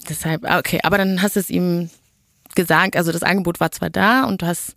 deshalb, 0.09 0.45
ah, 0.45 0.59
okay, 0.59 0.81
aber 0.83 0.99
dann 0.99 1.23
hast 1.23 1.37
du 1.37 1.41
es 1.41 1.51
ihm 1.51 1.91
gesagt, 2.57 2.97
also 2.97 3.13
das 3.13 3.23
Angebot 3.23 3.61
war 3.61 3.71
zwar 3.71 3.91
da 3.91 4.25
und 4.25 4.43
du 4.43 4.47
hast 4.47 4.75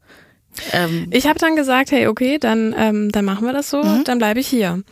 Ähm, 0.72 1.08
Ich 1.12 1.28
habe 1.28 1.38
dann 1.40 1.56
gesagt, 1.56 1.92
hey, 1.92 2.08
okay, 2.08 2.38
dann, 2.40 2.74
ähm, 2.78 3.12
dann 3.12 3.24
machen 3.24 3.46
wir 3.46 3.54
das 3.54 3.70
so, 3.70 3.84
Mhm. 3.84 4.04
dann 4.04 4.18
bleibe 4.18 4.40
ich 4.40 4.48
hier. 4.48 4.84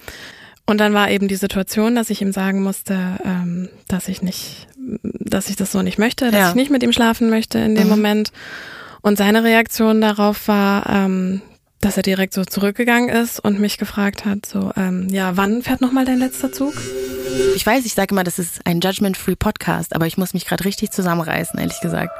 Und 0.68 0.78
dann 0.80 0.94
war 0.94 1.10
eben 1.10 1.28
die 1.28 1.36
Situation, 1.36 1.96
dass 1.96 2.10
ich 2.12 2.22
ihm 2.22 2.32
sagen 2.32 2.62
musste, 2.62 2.96
ähm, 3.26 3.70
dass 3.88 4.08
ich 4.08 4.22
nicht, 4.22 4.68
dass 5.02 5.50
ich 5.50 5.56
das 5.56 5.72
so 5.72 5.82
nicht 5.82 5.98
möchte, 5.98 6.26
dass 6.26 6.40
Ja. 6.40 6.50
ich 6.50 6.56
nicht 6.56 6.70
mit 6.72 6.84
ihm 6.84 6.94
schlafen 6.94 7.30
möchte 7.32 7.58
in 7.58 7.74
dem 7.74 7.86
Mhm. 7.86 7.90
Moment. 7.90 8.32
Und 9.02 9.18
seine 9.18 9.44
Reaktion 9.44 10.00
darauf 10.00 10.48
war, 10.48 10.88
ähm, 10.90 11.42
dass 11.82 11.98
er 11.98 12.04
direkt 12.04 12.34
so 12.34 12.46
zurückgegangen 12.46 13.10
ist 13.10 13.40
und 13.40 13.60
mich 13.60 13.78
gefragt 13.80 14.26
hat, 14.26 14.46
so, 14.46 14.72
ähm, 14.78 15.08
ja, 15.10 15.38
wann 15.38 15.64
fährt 15.64 15.82
nochmal 15.82 16.06
dein 16.06 16.20
letzter 16.20 16.52
Zug? 16.52 16.74
ich 17.56 17.66
weiß, 17.66 17.84
ich 17.86 17.94
sage 17.94 18.14
immer, 18.14 18.24
das 18.24 18.38
ist 18.40 18.62
ein 18.66 18.80
Judgment-Free 18.80 19.36
Podcast, 19.36 19.96
aber 19.96 20.06
ich 20.06 20.18
muss 20.18 20.34
mich 20.36 20.46
gerade 20.46 20.66
richtig 20.66 20.92
zusammenreißen, 20.92 21.60
ehrlich 21.60 21.80
gesagt. 21.82 22.12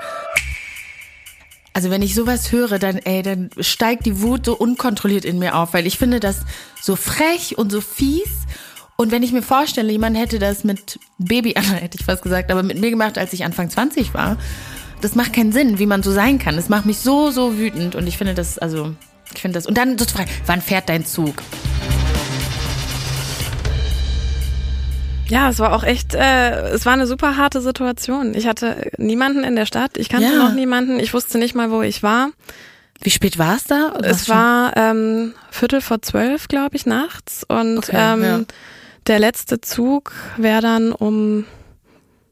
Also 1.78 1.92
wenn 1.92 2.02
ich 2.02 2.16
sowas 2.16 2.52
höre, 2.52 2.80
dann, 2.80 2.98
ey, 2.98 3.22
dann 3.22 3.52
steigt 3.60 4.08
die 4.08 4.20
Wut 4.24 4.48
so 4.48 4.58
unkontrolliert 4.58 5.26
in 5.26 5.38
mir 5.38 5.56
auf, 5.56 5.76
weil 5.76 5.86
ich 5.86 6.00
finde 6.00 6.20
das 6.20 6.38
so 6.82 6.96
frech 6.96 7.56
und 7.60 7.72
so 7.72 7.82
fies. 7.82 8.48
Und 8.96 9.12
wenn 9.12 9.22
ich 9.22 9.32
mir 9.32 9.44
vorstelle, 9.44 9.92
jemand 9.92 10.18
hätte 10.18 10.40
das 10.40 10.64
mit 10.64 11.00
Baby, 11.20 11.52
hätte 11.56 12.00
ich 12.00 12.04
fast 12.04 12.24
gesagt, 12.24 12.50
aber 12.50 12.64
mit 12.64 12.80
mir 12.80 12.90
gemacht, 12.90 13.20
als 13.20 13.32
ich 13.32 13.46
Anfang 13.46 13.70
20 13.70 14.16
war, 14.16 14.38
das 15.02 15.14
macht 15.14 15.34
keinen 15.34 15.52
Sinn, 15.52 15.78
wie 15.78 15.86
man 15.86 16.02
so 16.02 16.12
sein 16.12 16.40
kann. 16.40 16.56
Das 16.56 16.68
macht 16.68 16.88
mich 16.88 16.98
so, 16.98 17.30
so 17.30 17.60
wütend 17.60 17.94
und 17.94 18.08
ich 18.08 18.18
finde 18.18 18.34
das, 18.34 18.58
also, 18.58 18.96
ich 19.36 19.42
finde 19.42 19.60
das. 19.60 19.68
Und 19.68 19.78
dann 19.78 20.00
so 20.00 20.06
zu 20.06 20.16
fragen, 20.16 20.32
wann 20.48 20.64
fährt 20.64 20.90
dein 20.90 21.06
Zug? 21.06 21.44
Ja, 25.30 25.50
es 25.50 25.60
war 25.60 25.74
auch 25.74 25.84
echt, 25.84 26.16
äh, 26.16 26.70
es 26.70 26.86
war 26.86 26.94
eine 26.94 27.08
super 27.08 27.38
harte 27.38 27.62
Situation. 27.62 28.34
Ich 28.34 28.48
hatte 28.48 28.92
niemanden 28.98 29.44
in 29.44 29.56
der 29.56 29.66
Stadt, 29.66 29.98
ich 29.98 30.10
kannte 30.10 30.28
Ja. 30.34 30.38
noch 30.38 30.54
niemanden, 30.54 31.00
ich 31.00 31.14
wusste 31.14 31.38
nicht 31.38 31.56
mal, 31.56 31.70
wo 31.72 31.82
ich 31.82 32.02
war. 32.04 32.30
Wie 33.02 33.10
spät 33.12 33.38
war 33.38 33.56
es 33.58 33.66
da? 33.66 33.94
Es 34.02 34.28
war 34.28 34.76
ähm, 34.76 35.34
Viertel 35.52 35.82
vor 35.82 36.02
zwölf, 36.02 36.48
glaube 36.48 36.76
ich, 36.76 36.86
nachts. 36.86 37.44
Und 37.48 37.78
Okay, 37.80 37.92
ähm, 37.94 38.24
ja. 38.24 38.40
der 39.06 39.20
letzte 39.20 39.62
Zug 39.62 40.14
wäre 40.38 40.62
dann 40.62 40.92
um 40.94 41.46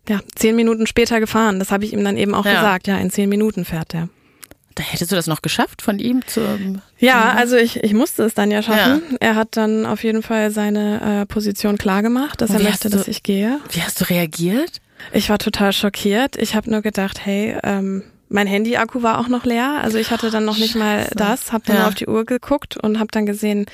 ja, 0.10 0.20
zehn 0.36 0.56
Minuten 0.56 0.88
später 0.88 1.20
gefahren. 1.20 1.60
Das 1.60 1.72
habe 1.72 1.84
ich 1.86 1.94
ihm 1.94 2.04
dann 2.04 2.18
eben 2.18 2.34
auch 2.34 2.46
Ja. 2.46 2.56
gesagt. 2.56 2.88
Ja, 2.88 2.98
in 2.98 3.12
zehn 3.12 3.30
Minuten 3.30 3.64
fährt 3.66 3.94
der. 3.94 4.10
Da 4.76 4.84
hättest 4.84 5.12
du 5.12 5.16
das 5.16 5.28
noch 5.28 5.42
geschafft 5.42 5.82
von 5.82 6.00
ihm 6.00 6.22
zu. 6.28 6.42
Ja, 7.00 7.32
also 7.34 7.56
ich, 7.56 7.82
ich 7.84 7.94
musste 7.94 8.24
es 8.24 8.34
dann 8.34 8.52
ja 8.52 8.62
schaffen. 8.62 9.02
Er 9.22 9.36
hat 9.36 9.56
dann 9.58 9.86
auf 9.86 10.04
jeden 10.04 10.22
Fall 10.22 10.52
seine 10.52 11.22
äh, 11.22 11.26
Position 11.26 11.78
klar 11.78 12.02
gemacht, 12.02 12.42
dass 12.42 12.50
er 12.50 12.60
möchte, 12.60 12.90
du- 12.90 12.98
dass 12.98 13.08
ich 13.08 13.24
gehe. 13.24 13.60
Wie 13.72 13.82
hast 13.82 14.02
du 14.02 14.10
reagiert? 14.10 14.82
Ich 15.14 15.30
war 15.30 15.38
total 15.38 15.72
schockiert. 15.72 16.36
Ich 16.36 16.56
habe 16.56 16.70
nur 16.70 16.82
gedacht, 16.82 17.26
hey, 17.26 17.58
ähm, 17.64 18.04
mein 18.28 18.48
Handy-Akku 18.48 19.02
war 19.02 19.20
auch 19.20 19.28
noch 19.30 19.46
leer. 19.46 19.80
Also 19.82 19.98
ich 19.98 20.12
hatte 20.12 20.30
dann 20.32 20.44
noch 20.46 20.58
nicht 20.58 20.76
mal 20.76 21.08
das, 21.16 21.54
habe 21.54 21.64
dann 21.68 21.78
Ja. 21.78 21.88
auf 21.88 21.96
die 21.96 22.08
Uhr 22.08 22.26
geguckt 22.26 22.76
und 22.76 22.98
habe 23.00 23.08
dann 23.12 23.26
gesehen, 23.26 23.68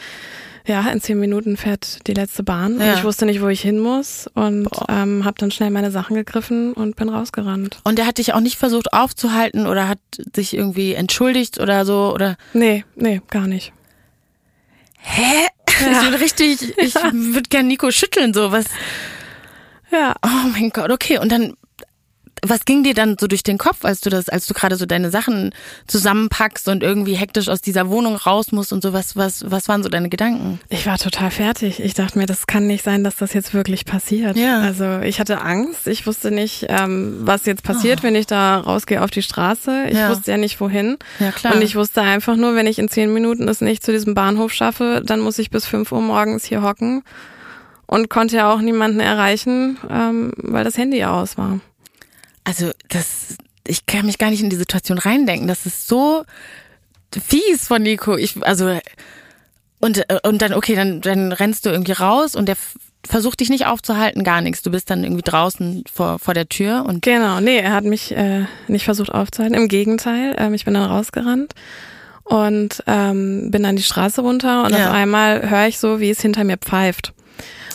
ja, 0.66 0.82
in 0.90 1.02
zehn 1.02 1.20
Minuten 1.20 1.58
fährt 1.58 2.08
die 2.08 2.14
letzte 2.14 2.44
Bahn. 2.44 2.80
Ja. 2.80 2.94
Ich 2.94 3.04
wusste 3.04 3.26
nicht, 3.26 3.42
wo 3.42 3.48
ich 3.48 3.62
hin 3.62 3.80
muss 3.80 4.28
und 4.34 4.68
ähm, 4.90 5.26
habe 5.26 5.36
dann 5.40 5.52
schnell 5.52 5.72
meine 5.72 5.92
Sachen 5.92 6.16
gegriffen 6.16 6.74
und 6.74 6.96
bin 6.96 7.10
rausgerannt. 7.10 7.80
Und 7.84 8.00
er 8.00 8.06
hat 8.06 8.18
dich 8.18 8.34
auch 8.34 8.40
nicht 8.40 8.58
versucht 8.58 8.94
aufzuhalten 8.94 9.66
oder 9.68 9.88
hat 9.88 10.00
sich 10.36 10.56
irgendwie 10.56 10.94
entschuldigt 10.94 11.60
oder 11.60 11.86
so 11.86 12.12
oder. 12.14 12.38
Nee, 12.54 12.86
nee, 12.96 13.22
gar 13.30 13.48
nicht. 13.48 13.74
Hä? 14.98 15.48
Ich 15.82 16.00
bin 16.00 16.14
richtig, 16.14 16.78
ich 16.78 16.94
würde 17.14 17.50
gern 17.50 17.66
Nico 17.66 17.90
schütteln, 17.90 18.36
so 18.36 18.52
was. 18.52 18.66
Ja, 19.92 20.14
Oh 20.24 20.48
mein 20.52 20.70
Gott, 20.70 20.92
okay. 20.92 21.18
Und 21.18 21.32
dann, 21.32 21.54
was 22.44 22.66
ging 22.66 22.84
dir 22.84 22.94
dann 22.94 23.18
so 23.20 23.28
durch 23.28 23.44
den 23.44 23.58
Kopf, 23.58 23.86
als 23.86 24.02
du 24.02 24.10
das, 24.10 24.28
als 24.30 24.48
du 24.48 24.54
gerade 24.54 24.76
so 24.76 24.86
deine 24.86 25.12
Sachen 25.12 25.52
zusammenpackst 25.88 26.68
und 26.70 26.82
irgendwie 26.84 27.14
hektisch 27.16 27.50
aus 27.50 27.62
dieser 27.62 27.90
Wohnung 27.90 28.16
raus 28.16 28.52
musst 28.52 28.74
und 28.74 28.82
so, 28.82 28.94
was, 28.94 29.16
was, 29.16 29.50
was 29.50 29.68
waren 29.68 29.84
so 29.84 29.90
deine 29.90 30.10
Gedanken? 30.10 30.60
ich 30.70 30.86
war 30.88 30.98
total 30.98 31.30
fertig. 31.32 31.80
Ich 31.80 31.94
dachte 31.94 32.18
mir, 32.18 32.26
das 32.26 32.48
kann 32.48 32.66
nicht 32.68 32.84
sein, 32.84 33.04
dass 33.04 33.16
das 33.18 33.34
jetzt 33.34 33.54
wirklich 33.54 33.86
passiert. 33.86 34.38
Ja. 34.38 34.60
Also 34.62 35.00
ich 35.02 35.20
hatte 35.20 35.42
Angst. 35.42 35.88
Ich 35.88 36.08
wusste 36.08 36.32
nicht, 36.32 36.66
ähm, 36.70 37.20
was 37.22 37.46
jetzt 37.46 37.64
passiert, 37.64 38.02
wenn 38.04 38.16
ich 38.16 38.26
da 38.28 38.58
rausgehe 38.60 39.02
auf 39.04 39.12
die 39.12 39.22
Straße. 39.22 39.86
Ich 39.90 39.96
Oh. 39.96 40.00
Ja. 40.00 40.10
wusste 40.10 40.32
ja 40.32 40.38
nicht, 40.38 40.60
wohin. 40.60 40.98
Ja, 41.20 41.32
klar. 41.32 41.54
Und 41.56 41.62
ich 41.62 41.76
wusste 41.76 42.02
einfach 42.02 42.36
nur, 42.36 42.56
wenn 42.56 42.66
ich 42.66 42.80
in 42.80 42.90
zehn 42.90 43.14
Minuten 43.14 43.48
es 43.48 43.62
nicht 43.62 43.84
zu 43.84 43.92
diesem 43.92 44.16
Bahnhof 44.16 44.52
schaffe, 44.52 45.04
dann 45.06 45.20
muss 45.20 45.38
ich 45.38 45.52
bis 45.52 45.66
fünf 45.66 45.92
Uhr 45.92 46.02
morgens 46.02 46.44
hier 46.46 46.64
hocken 46.64 47.04
und 47.86 48.10
konnte 48.10 48.38
ja 48.38 48.52
auch 48.52 48.62
niemanden 48.62 49.00
erreichen, 49.00 49.78
ähm, 49.90 50.32
weil 50.38 50.64
das 50.64 50.78
Handy 50.78 51.04
aus 51.04 51.38
war. 51.38 51.60
Also, 52.44 52.72
das, 52.90 53.38
ich 53.68 53.86
kann 53.86 54.06
mich 54.06 54.18
gar 54.18 54.30
nicht 54.32 54.42
in 54.42 54.50
die 54.50 54.56
Situation 54.56 54.98
reindenken. 54.98 55.48
Das 55.48 55.66
ist 55.66 55.88
so 55.88 56.24
fies 57.28 57.68
von 57.68 57.82
Nico. 57.84 58.18
Ich, 58.18 58.42
also, 58.44 58.80
und, 59.80 59.98
äh, 60.10 60.20
und 60.24 60.42
dann, 60.42 60.54
okay, 60.54 60.76
dann, 60.76 61.02
dann 61.02 61.32
rennst 61.32 61.66
du 61.66 61.70
irgendwie 61.70 61.92
raus 61.94 62.36
und 62.36 62.48
der 62.48 62.56
versucht 63.08 63.40
dich 63.40 63.50
nicht 63.50 63.66
aufzuhalten, 63.66 64.24
gar 64.24 64.42
nichts. 64.42 64.62
Du 64.62 64.70
bist 64.72 64.90
dann 64.90 65.04
irgendwie 65.04 65.24
draußen 65.24 65.84
vor, 65.92 66.20
vor 66.20 66.34
der 66.36 66.48
Tür 66.48 66.86
und 66.88 67.02
Genau, 67.02 67.40
nee, 67.40 67.58
er 67.58 67.74
hat 67.74 67.84
mich 67.84 68.16
äh, 68.16 68.46
nicht 68.68 68.86
versucht 68.86 69.12
aufzuhalten. 69.12 69.56
Im 69.58 69.68
Gegenteil, 69.68 70.36
ähm, 70.38 70.54
ich 70.54 70.66
bin 70.66 70.76
dann 70.76 70.84
rausgerannt 70.84 71.54
und 72.24 72.84
ähm, 72.86 73.50
bin 73.50 73.64
dann 73.64 73.76
die 73.76 73.82
Straße 73.84 74.22
runter 74.22 74.64
und 74.66 74.72
Ja. 74.76 74.88
auf 74.90 74.94
einmal 74.94 75.50
höre 75.50 75.68
ich 75.68 75.80
so, 75.80 76.00
wie 76.00 76.12
es 76.12 76.22
hinter 76.22 76.44
mir 76.44 76.58
pfeift. 76.58 77.14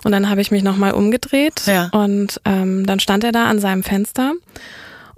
Und 0.04 0.12
dann 0.12 0.28
habe 0.28 0.40
ich 0.40 0.50
mich 0.50 0.62
nochmal 0.62 0.92
umgedreht 0.92 1.62
Ja. 1.66 1.88
und 1.92 2.40
ähm, 2.44 2.86
dann 2.86 3.00
stand 3.00 3.24
er 3.24 3.32
da 3.32 3.46
an 3.46 3.58
seinem 3.58 3.82
Fenster 3.82 4.34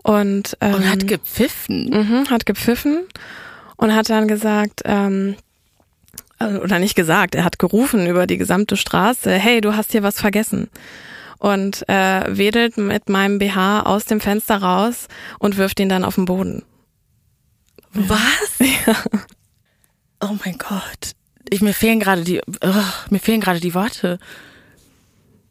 und, 0.02 0.56
ähm, 0.60 0.74
und 0.74 0.90
hat 0.90 1.06
gepfiffen. 1.06 1.90
Mhm, 1.90 2.30
hat 2.30 2.46
gepfiffen 2.46 3.04
und 3.76 3.94
hat 3.94 4.08
dann 4.08 4.28
gesagt, 4.28 4.82
ähm, 4.86 5.36
also, 6.38 6.60
oder 6.60 6.78
nicht 6.78 6.94
gesagt, 6.94 7.34
er 7.34 7.44
hat 7.44 7.58
gerufen 7.58 8.06
über 8.06 8.26
die 8.26 8.38
gesamte 8.38 8.76
Straße, 8.76 9.30
hey, 9.32 9.60
du 9.60 9.76
hast 9.76 9.92
hier 9.92 10.02
was 10.02 10.20
vergessen. 10.20 10.68
Und 11.40 11.88
äh, 11.88 12.24
wedelt 12.28 12.78
mit 12.78 13.08
meinem 13.08 13.38
BH 13.38 13.82
aus 13.82 14.06
dem 14.06 14.20
Fenster 14.20 14.56
raus 14.56 15.06
und 15.38 15.56
wirft 15.56 15.78
ihn 15.78 15.88
dann 15.88 16.02
auf 16.04 16.14
den 16.16 16.24
Boden. 16.24 16.62
Was? 17.92 18.18
Oh 20.20 20.36
mein 20.44 20.58
Gott. 20.58 21.12
Ich, 21.50 21.60
mir 21.60 21.74
fehlen 21.74 22.00
gerade 22.00 22.22
die, 22.22 22.40
oh, 22.40 22.72
mir 23.10 23.18
fehlen 23.20 23.40
gerade 23.40 23.60
die 23.60 23.74
Worte. 23.74 24.18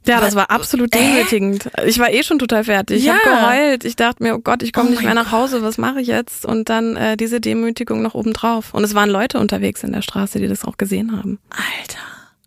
Ja, 0.06 0.22
das 0.22 0.36
war 0.36 0.50
absolut 0.52 0.96
Äh? 0.96 1.00
demütigend. 1.00 1.70
Ich 1.86 2.00
war 2.00 2.10
eh 2.10 2.24
schon 2.24 2.40
total 2.40 2.64
fertig. 2.64 3.00
Ich 3.00 3.04
Ja. 3.06 3.16
habe 3.16 3.30
geheult. 3.58 3.84
Ich 3.84 3.98
dachte 3.98 4.24
mir, 4.24 4.36
oh 4.36 4.40
Gott, 4.40 4.64
ich 4.64 4.72
komme 4.72 4.88
Oh 4.90 4.92
nicht 4.92 5.04
mehr 5.04 5.14
nach 5.14 5.32
Hause. 5.34 5.62
Was 5.64 5.78
mache 5.78 6.00
ich 6.00 6.08
jetzt? 6.08 6.46
Und 6.46 6.70
dann 6.70 6.96
äh, 6.96 7.18
diese 7.18 7.42
Demütigung 7.42 8.02
noch 8.02 8.14
obendrauf. 8.16 8.74
Und 8.74 8.86
es 8.86 8.96
waren 8.96 9.10
Leute 9.10 9.38
unterwegs 9.38 9.84
in 9.84 9.92
der 9.92 10.02
Straße, 10.02 10.40
die 10.40 10.48
das 10.48 10.64
auch 10.64 10.78
gesehen 10.78 11.12
haben. 11.12 11.40
Alter. 11.50 12.00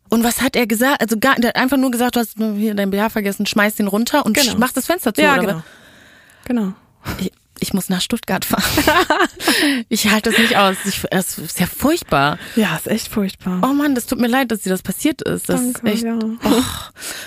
Und 0.09 0.25
was 0.25 0.41
hat 0.41 0.57
er 0.57 0.67
gesagt? 0.67 1.03
Also 1.03 1.19
gar, 1.21 1.35
der 1.37 1.51
hat 1.51 1.57
einfach 1.57 1.77
nur 1.77 1.91
gesagt, 1.91 2.17
du 2.17 2.21
hast 2.21 2.37
hier 2.39 2.75
dein 2.75 2.91
BH 2.91 3.11
vergessen, 3.11 3.45
schmeiß 3.47 3.75
den 3.77 3.89
runter 3.89 4.25
und 4.25 4.35
Genau. 4.37 4.55
mach 4.57 4.73
das 4.73 4.87
Fenster 4.87 5.13
zu. 5.13 5.21
Ja, 5.21 5.35
oder 5.35 5.41
genau. 5.43 5.55
was? 5.57 5.63
Genau. 6.47 6.73
Ich, 7.21 7.31
ich 7.61 7.73
muss 7.73 7.89
nach 7.89 8.01
Stuttgart 8.01 8.45
fahren. 8.45 8.63
ich 9.89 10.11
halte 10.11 10.31
das 10.31 10.39
nicht 10.39 10.57
aus. 10.57 10.77
Ich, 10.87 11.03
das 11.11 11.39
ist 11.39 11.61
ja 11.61 11.67
furchtbar. 11.67 12.39
Ja, 12.57 12.77
ist 12.77 12.89
echt 12.89 13.09
furchtbar. 13.09 13.61
Oh 13.63 13.73
Mann, 13.75 13.95
das 13.95 14.07
tut 14.07 14.19
mir 14.19 14.29
leid, 14.29 14.51
dass 14.51 14.61
dir 14.61 14.71
das 14.71 14.83
passiert 14.83 15.23
ist. 15.23 15.49
Das 15.49 15.61
Danke, 15.61 15.87
ist 15.89 15.95
echt. 15.95 16.05
ja. 16.05 16.19
Oh. 16.23 16.63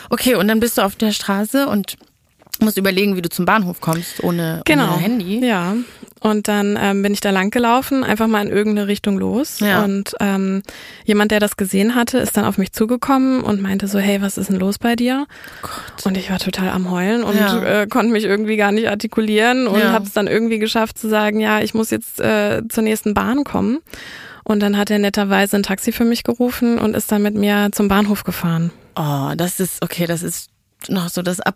Okay, 0.09 0.35
und 0.35 0.47
dann 0.47 0.59
bist 0.59 0.77
du 0.77 0.81
auf 0.81 0.95
der 0.95 1.11
Straße 1.11 1.67
und 1.67 1.97
musst 2.59 2.77
überlegen, 2.77 3.15
wie 3.15 3.21
du 3.21 3.29
zum 3.29 3.45
Bahnhof 3.45 3.81
kommst 3.81 4.23
ohne, 4.23 4.61
Genau. 4.65 4.93
ohne 4.93 5.01
Handy. 5.01 5.45
Ja. 5.45 5.75
Und 6.23 6.47
dann 6.47 6.79
ähm, 6.81 7.01
bin 7.01 7.11
ich 7.13 7.19
da 7.19 7.31
lang 7.31 7.49
gelaufen, 7.51 8.05
einfach 8.05 8.27
mal 8.27 8.41
in 8.47 8.49
irgendeine 8.49 8.87
Richtung 8.87 9.17
los. 9.17 9.59
Ja. 9.59 9.83
Und 9.83 10.15
ähm, 10.21 10.63
jemand, 11.03 11.31
der 11.31 11.41
das 11.41 11.57
gesehen 11.57 11.95
hatte, 11.95 12.17
ist 12.17 12.37
dann 12.37 12.45
auf 12.45 12.57
mich 12.57 12.71
zugekommen 12.71 13.41
und 13.41 13.61
meinte 13.61 13.89
so, 13.89 13.99
hey, 13.99 14.21
was 14.21 14.37
ist 14.37 14.49
denn 14.49 14.55
los 14.57 14.79
bei 14.79 14.95
dir? 14.95 15.27
Und 16.05 16.15
ich 16.15 16.31
war 16.31 16.39
total 16.39 16.69
am 16.69 16.89
Heulen 16.89 17.23
und 17.25 17.35
Ja. 17.35 17.81
äh, 17.81 17.87
konnte 17.87 18.13
mich 18.13 18.23
irgendwie 18.23 18.55
gar 18.55 18.71
nicht 18.71 18.87
artikulieren 18.89 19.67
und 19.67 19.77
Ja. 19.81 19.91
habe 19.91 20.05
es 20.05 20.13
dann 20.13 20.27
irgendwie 20.27 20.59
geschafft 20.59 20.97
zu 20.97 21.09
sagen, 21.09 21.41
ja, 21.41 21.59
ich 21.59 21.73
muss 21.73 21.89
jetzt 21.91 22.21
äh, 22.21 22.61
zur 22.69 22.83
nächsten 22.83 23.13
Bahn 23.13 23.43
kommen. 23.43 23.79
Und 24.45 24.61
dann 24.61 24.77
hat 24.77 24.89
er 24.91 24.99
netterweise 24.99 25.57
ein 25.57 25.63
Taxi 25.63 25.91
für 25.91 26.05
mich 26.05 26.23
gerufen 26.23 26.79
und 26.79 26.95
ist 26.95 27.11
dann 27.11 27.21
mit 27.21 27.35
mir 27.35 27.67
zum 27.73 27.89
Bahnhof 27.89 28.23
gefahren. 28.23 28.71
Oh, 28.95 29.31
das 29.35 29.59
ist, 29.59 29.83
okay, 29.83 30.05
das 30.05 30.23
ist 30.23 30.49
noch 30.87 31.09
so 31.09 31.21
das 31.21 31.41
Ab. 31.41 31.55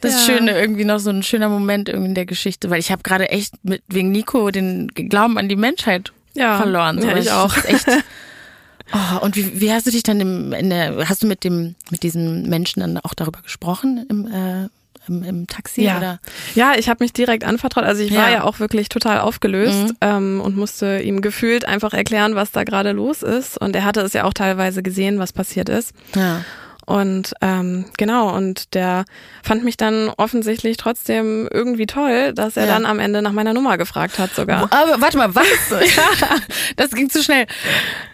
Das 0.00 0.26
Ja. 0.26 0.34
Schöne, 0.34 0.58
irgendwie 0.58 0.84
noch 0.84 0.98
so 0.98 1.10
ein 1.10 1.22
schöner 1.22 1.48
Moment 1.48 1.88
irgendwie 1.88 2.08
in 2.08 2.14
der 2.14 2.26
Geschichte, 2.26 2.70
weil 2.70 2.80
ich 2.80 2.90
habe 2.92 3.02
gerade 3.02 3.28
echt 3.30 3.54
mit 3.64 3.82
wegen 3.88 4.10
Nico 4.12 4.50
den 4.50 4.88
Glauben 4.88 5.38
an 5.38 5.48
die 5.48 5.56
Menschheit 5.56 6.12
Ja, 6.34 6.56
verloren. 6.56 7.00
So, 7.00 7.08
ja, 7.08 7.16
ich 7.16 7.30
auch. 7.30 7.56
ist 7.56 7.64
Echt, 7.68 7.86
oh, 8.94 9.18
und 9.24 9.36
wie, 9.36 9.60
wie 9.60 9.72
hast 9.72 9.86
du 9.86 9.90
dich 9.90 10.02
dann 10.02 10.20
im, 10.20 10.52
in 10.52 10.70
der, 10.70 11.08
hast 11.08 11.22
du 11.22 11.26
mit 11.26 11.44
dem, 11.44 11.74
mit 11.90 12.02
diesem 12.02 12.42
Menschen 12.48 12.80
dann 12.80 12.98
auch 12.98 13.14
darüber 13.14 13.40
gesprochen 13.42 14.04
im, 14.08 14.26
äh, 14.26 14.68
im, 15.08 15.22
im 15.24 15.46
Taxi 15.48 15.82
Ja. 15.82 15.98
oder? 15.98 16.20
Ja, 16.54 16.74
ich 16.76 16.88
habe 16.88 17.02
mich 17.02 17.12
direkt 17.12 17.42
anvertraut. 17.44 17.84
Also 17.84 18.02
ich 18.02 18.14
war 18.14 18.28
Ja. 18.28 18.34
ja 18.36 18.44
auch 18.44 18.60
wirklich 18.60 18.88
total 18.88 19.20
aufgelöst 19.20 19.88
Mhm. 19.88 19.96
ähm, 20.00 20.40
und 20.44 20.56
musste 20.56 21.00
ihm 21.00 21.20
gefühlt 21.22 21.64
einfach 21.66 21.92
erklären, 21.92 22.34
was 22.36 22.52
da 22.52 22.62
gerade 22.64 22.92
los 22.92 23.22
ist. 23.22 23.58
Und 23.58 23.74
er 23.74 23.84
hatte 23.84 24.00
es 24.02 24.12
ja 24.12 24.24
auch 24.24 24.32
teilweise 24.34 24.82
gesehen, 24.82 25.18
was 25.18 25.32
passiert 25.32 25.68
ist. 25.68 25.92
Ja. 26.14 26.44
Und 26.84 27.34
ähm, 27.40 27.84
genau, 27.96 28.34
und 28.36 28.74
der 28.74 29.04
fand 29.42 29.62
mich 29.64 29.76
dann 29.76 30.10
offensichtlich 30.16 30.76
trotzdem 30.76 31.48
irgendwie 31.52 31.86
toll, 31.86 32.32
dass 32.34 32.56
er 32.56 32.66
Ja. 32.66 32.74
dann 32.74 32.86
am 32.86 32.98
Ende 32.98 33.22
nach 33.22 33.32
meiner 33.32 33.54
Nummer 33.54 33.78
gefragt 33.78 34.18
hat 34.18 34.34
sogar. 34.34 34.64
Aber 34.72 35.00
warte 35.00 35.16
mal, 35.16 35.34
was? 35.34 35.46
das 36.76 36.90
ging 36.90 37.08
zu 37.08 37.22
schnell. 37.22 37.46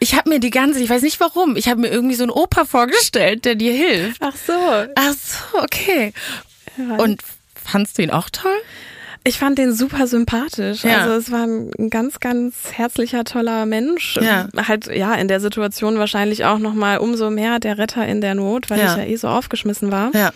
Ich 0.01 0.15
habe 0.15 0.29
mir 0.29 0.39
die 0.39 0.51
ganze, 0.51 0.81
ich 0.81 0.91
weiß 0.91 1.03
nicht 1.03 1.19
warum, 1.21 1.57
ich 1.57 1.69
habe 1.69 1.81
mir 1.81 1.89
irgendwie 1.89 2.15
so 2.15 2.25
einen 2.25 2.31
Opa 2.31 2.65
vorgestellt, 2.67 3.45
der 3.45 3.55
dir 3.55 3.73
hilft. 3.73 4.21
Ach 4.23 4.35
so. 4.37 4.53
Ach 4.95 5.13
so, 5.15 5.59
okay. 5.63 6.13
Und 6.99 7.23
fandst 7.65 7.99
du 7.99 8.03
ihn 8.03 8.11
auch 8.11 8.29
toll? 8.31 8.57
Ich 9.29 9.39
fand 9.39 9.59
den 9.59 9.75
super 9.75 10.07
sympathisch. 10.07 10.85
Ja. 10.85 11.03
Also 11.03 11.15
es 11.17 11.31
war 11.31 11.45
ein 11.47 11.91
ganz, 11.91 12.19
ganz 12.19 12.55
herzlicher, 12.73 13.25
toller 13.25 13.67
Mensch. 13.67 14.17
Ja. 14.21 14.49
Halt, 14.57 14.87
ja, 14.87 15.15
in 15.15 15.29
der 15.29 15.41
Situation 15.41 15.99
wahrscheinlich 15.99 16.45
auch 16.47 16.59
nochmal 16.59 16.99
umso 16.99 17.29
mehr 17.31 17.59
der 17.61 17.77
Retter 17.77 18.07
in 18.07 18.21
der 18.23 18.35
Not, 18.35 18.71
weil 18.71 18.79
Ja. 18.79 18.93
ich 18.93 18.97
ja 18.99 19.05
eh 19.05 19.17
so 19.17 19.29
aufgeschmissen 19.29 19.93
war. 19.93 20.11
Ja. 20.15 20.31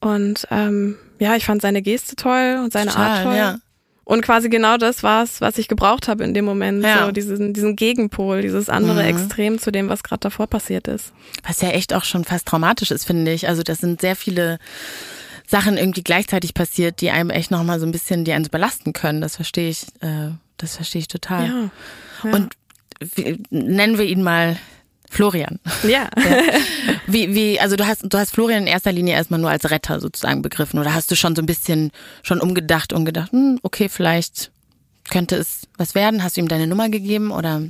Und 0.00 0.46
ähm, 0.50 0.96
ja, 1.18 1.36
ich 1.36 1.46
fand 1.46 1.62
seine 1.62 1.80
Geste 1.80 2.16
toll 2.16 2.60
und 2.62 2.72
seine 2.72 2.94
Art 2.94 3.18
Total, 3.18 3.24
toll. 3.24 3.36
ja. 3.36 3.56
Und 4.04 4.22
quasi 4.22 4.48
genau 4.48 4.78
das 4.78 5.02
war's, 5.02 5.40
was 5.42 5.58
ich 5.58 5.68
gebraucht 5.68 6.08
habe 6.08 6.24
in 6.24 6.32
dem 6.34 6.44
Moment. 6.44 6.82
Ja. 6.84 7.06
So 7.06 7.12
diesen, 7.12 7.52
diesen 7.52 7.76
Gegenpol, 7.76 8.40
dieses 8.42 8.68
andere 8.70 9.02
Mhm. 9.02 9.08
Extrem 9.08 9.58
zu 9.58 9.70
dem, 9.70 9.88
was 9.88 10.02
gerade 10.02 10.20
davor 10.20 10.46
passiert 10.46 10.86
ist. 10.88 11.12
Was 11.46 11.60
ja 11.60 11.70
echt 11.70 11.92
auch 11.94 12.04
schon 12.04 12.24
fast 12.24 12.46
traumatisch 12.46 12.90
ist, 12.90 13.04
finde 13.06 13.32
ich. 13.32 13.48
Also 13.48 13.62
das 13.62 13.78
sind 13.78 14.00
sehr 14.00 14.16
viele 14.16 14.58
Sachen 15.48 15.78
irgendwie 15.78 16.02
gleichzeitig 16.02 16.52
passiert, 16.52 17.00
die 17.00 17.10
einem 17.10 17.30
echt 17.30 17.50
nochmal 17.50 17.80
so 17.80 17.86
ein 17.86 17.92
bisschen, 17.92 18.24
die 18.24 18.32
einen 18.32 18.44
so 18.44 18.50
belasten 18.50 18.92
können. 18.92 19.22
Das 19.22 19.36
verstehe 19.36 19.70
ich, 19.70 19.86
äh, 20.00 20.30
das 20.58 20.76
verstehe 20.76 21.00
ich 21.00 21.08
total. 21.08 21.46
Ja. 21.46 21.70
ja. 22.24 22.36
Und 22.36 22.52
wie, 23.14 23.42
nennen 23.50 23.96
wir 23.96 24.04
ihn 24.04 24.22
mal 24.22 24.58
Florian. 25.10 25.58
ja. 25.88 26.10
Wie, 27.06 27.34
wie, 27.34 27.58
also 27.58 27.76
du 27.76 27.86
hast, 27.86 28.02
du 28.02 28.18
hast 28.18 28.32
Florian 28.32 28.62
in 28.62 28.66
erster 28.66 28.92
Linie 28.92 29.14
erstmal 29.14 29.40
nur 29.40 29.48
als 29.48 29.70
Retter 29.70 30.00
sozusagen 30.00 30.42
begriffen 30.42 30.78
oder 30.78 30.92
hast 30.92 31.10
du 31.10 31.16
schon 31.16 31.34
so 31.34 31.40
ein 31.40 31.46
bisschen 31.46 31.92
schon 32.22 32.40
umgedacht 32.40 32.92
und 32.92 33.06
gedacht, 33.06 33.32
hm, 33.32 33.58
okay, 33.62 33.88
vielleicht 33.88 34.50
könnte 35.08 35.36
es 35.36 35.62
was 35.78 35.94
werden? 35.94 36.22
Hast 36.22 36.36
du 36.36 36.42
ihm 36.42 36.48
deine 36.48 36.66
Nummer 36.66 36.90
gegeben 36.90 37.30
oder? 37.30 37.62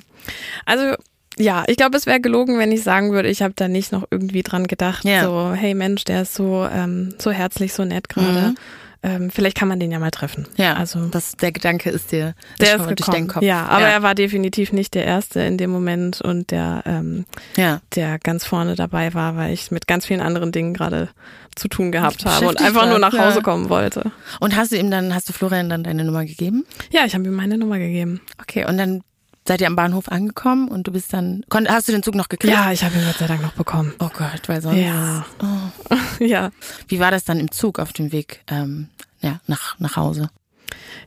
Also 0.67 0.97
ja, 1.39 1.65
ich 1.67 1.77
glaube, 1.77 1.97
es 1.97 2.07
wäre 2.07 2.21
gelogen, 2.21 2.59
wenn 2.59 2.73
ich 2.73 2.83
sagen 2.83 3.13
würde, 3.13 3.29
ich 3.29 3.43
habe 3.43 3.55
da 3.57 3.69
nicht 3.69 3.93
noch 3.93 4.05
irgendwie 4.11 4.43
dran 4.43 4.67
gedacht. 4.67 5.05
Ja. 5.05 5.25
So, 5.25 5.53
hey 5.53 5.75
Mensch, 5.75 6.05
der 6.05 6.23
ist 6.23 6.35
so 6.35 6.67
ähm, 6.71 7.15
so 7.19 7.31
herzlich, 7.31 7.73
so 7.73 7.85
nett 7.85 8.09
gerade. 8.09 8.55
Ähm, 9.01 9.31
vielleicht 9.31 9.57
kann 9.57 9.69
man 9.69 9.79
den 9.79 9.93
ja 9.93 10.01
mal 10.01 10.11
treffen. 10.11 10.49
Ja, 10.57 10.75
also 10.75 11.07
das, 11.07 11.37
der 11.37 11.53
Gedanke 11.53 11.89
ist 11.89 12.11
dir 12.11 12.35
der 12.61 12.75
ist 12.75 12.79
mal 12.79 12.87
durch 12.87 12.97
gekommen. 12.97 13.17
deinen 13.17 13.29
Kopf. 13.29 13.43
Ja, 13.45 13.67
aber 13.67 13.83
ja. 13.83 13.89
er 13.91 14.03
war 14.03 14.17
definitiv 14.17 14.73
nicht 14.73 14.95
der 14.95 15.05
erste 15.05 15.41
in 15.41 15.57
dem 15.57 15.71
Moment 15.71 16.21
und 16.21 16.51
der 16.51 16.83
ähm, 16.85 17.25
ja. 17.57 17.81
der 17.95 18.19
ganz 18.19 18.45
vorne 18.45 18.75
dabei 18.75 19.15
war, 19.15 19.37
weil 19.37 19.53
ich 19.53 19.71
mit 19.71 19.87
ganz 19.87 20.07
vielen 20.07 20.21
anderen 20.21 20.51
Dingen 20.51 20.75
gerade 20.75 21.11
zu 21.55 21.69
tun 21.69 21.93
gehabt 21.93 22.25
habe 22.25 22.49
und 22.49 22.61
einfach 22.61 22.89
nur 22.89 22.99
nach 22.99 23.13
Hause 23.13 23.39
ja. 23.39 23.43
kommen 23.43 23.69
wollte. 23.69 24.11
Und 24.41 24.57
hast 24.57 24.73
du 24.73 24.77
ihm 24.77 24.91
dann, 24.91 25.15
hast 25.15 25.29
du 25.29 25.33
Florian 25.33 25.69
dann 25.69 25.85
deine 25.85 26.05
Nummer 26.05 26.25
gegeben? 26.25 26.65
Ja, 26.91 27.05
ich 27.05 27.15
habe 27.15 27.25
ihm 27.25 27.35
meine 27.35 27.57
Nummer 27.57 27.79
gegeben. 27.79 28.21
Okay, 28.41 28.65
und 28.65 28.79
dann 28.79 29.03
seid 29.49 29.61
ihr 29.61 29.67
am 29.67 29.77
Bahnhof 29.77 30.09
angekommen 30.09 30.69
und 30.69 30.87
du 30.87 30.93
bist 30.93 31.13
dann, 31.13 31.45
hast 31.67 31.89
du 31.89 31.93
den 31.93 32.03
Zug 32.03 32.15
noch 32.15 32.29
gekriegt? 32.29 32.53
Ja, 32.53 32.71
ich 32.71 32.85
habe 32.85 32.97
ihn 32.97 33.05
Gott 33.05 33.17
sei 33.17 33.27
Dank 33.27 33.43
noch 33.43 33.55
bekommen. 33.55 33.95
Oh 33.99 34.11
Gott, 34.13 34.43
weil 34.47 34.61
sonst. 34.61 34.79
Ja. 34.79 35.27
ja. 36.21 36.51
Wie 36.87 37.01
war 37.01 37.11
das 37.11 37.25
dann 37.25 37.41
im 37.41 37.51
Zug 37.51 37.79
auf 37.79 37.93
dem 37.93 38.13
Weg 38.13 38.43
ähm, 38.49 38.89
ja, 39.21 39.41
nach, 39.47 39.79
nach 39.81 39.97
Hause? 39.97 40.31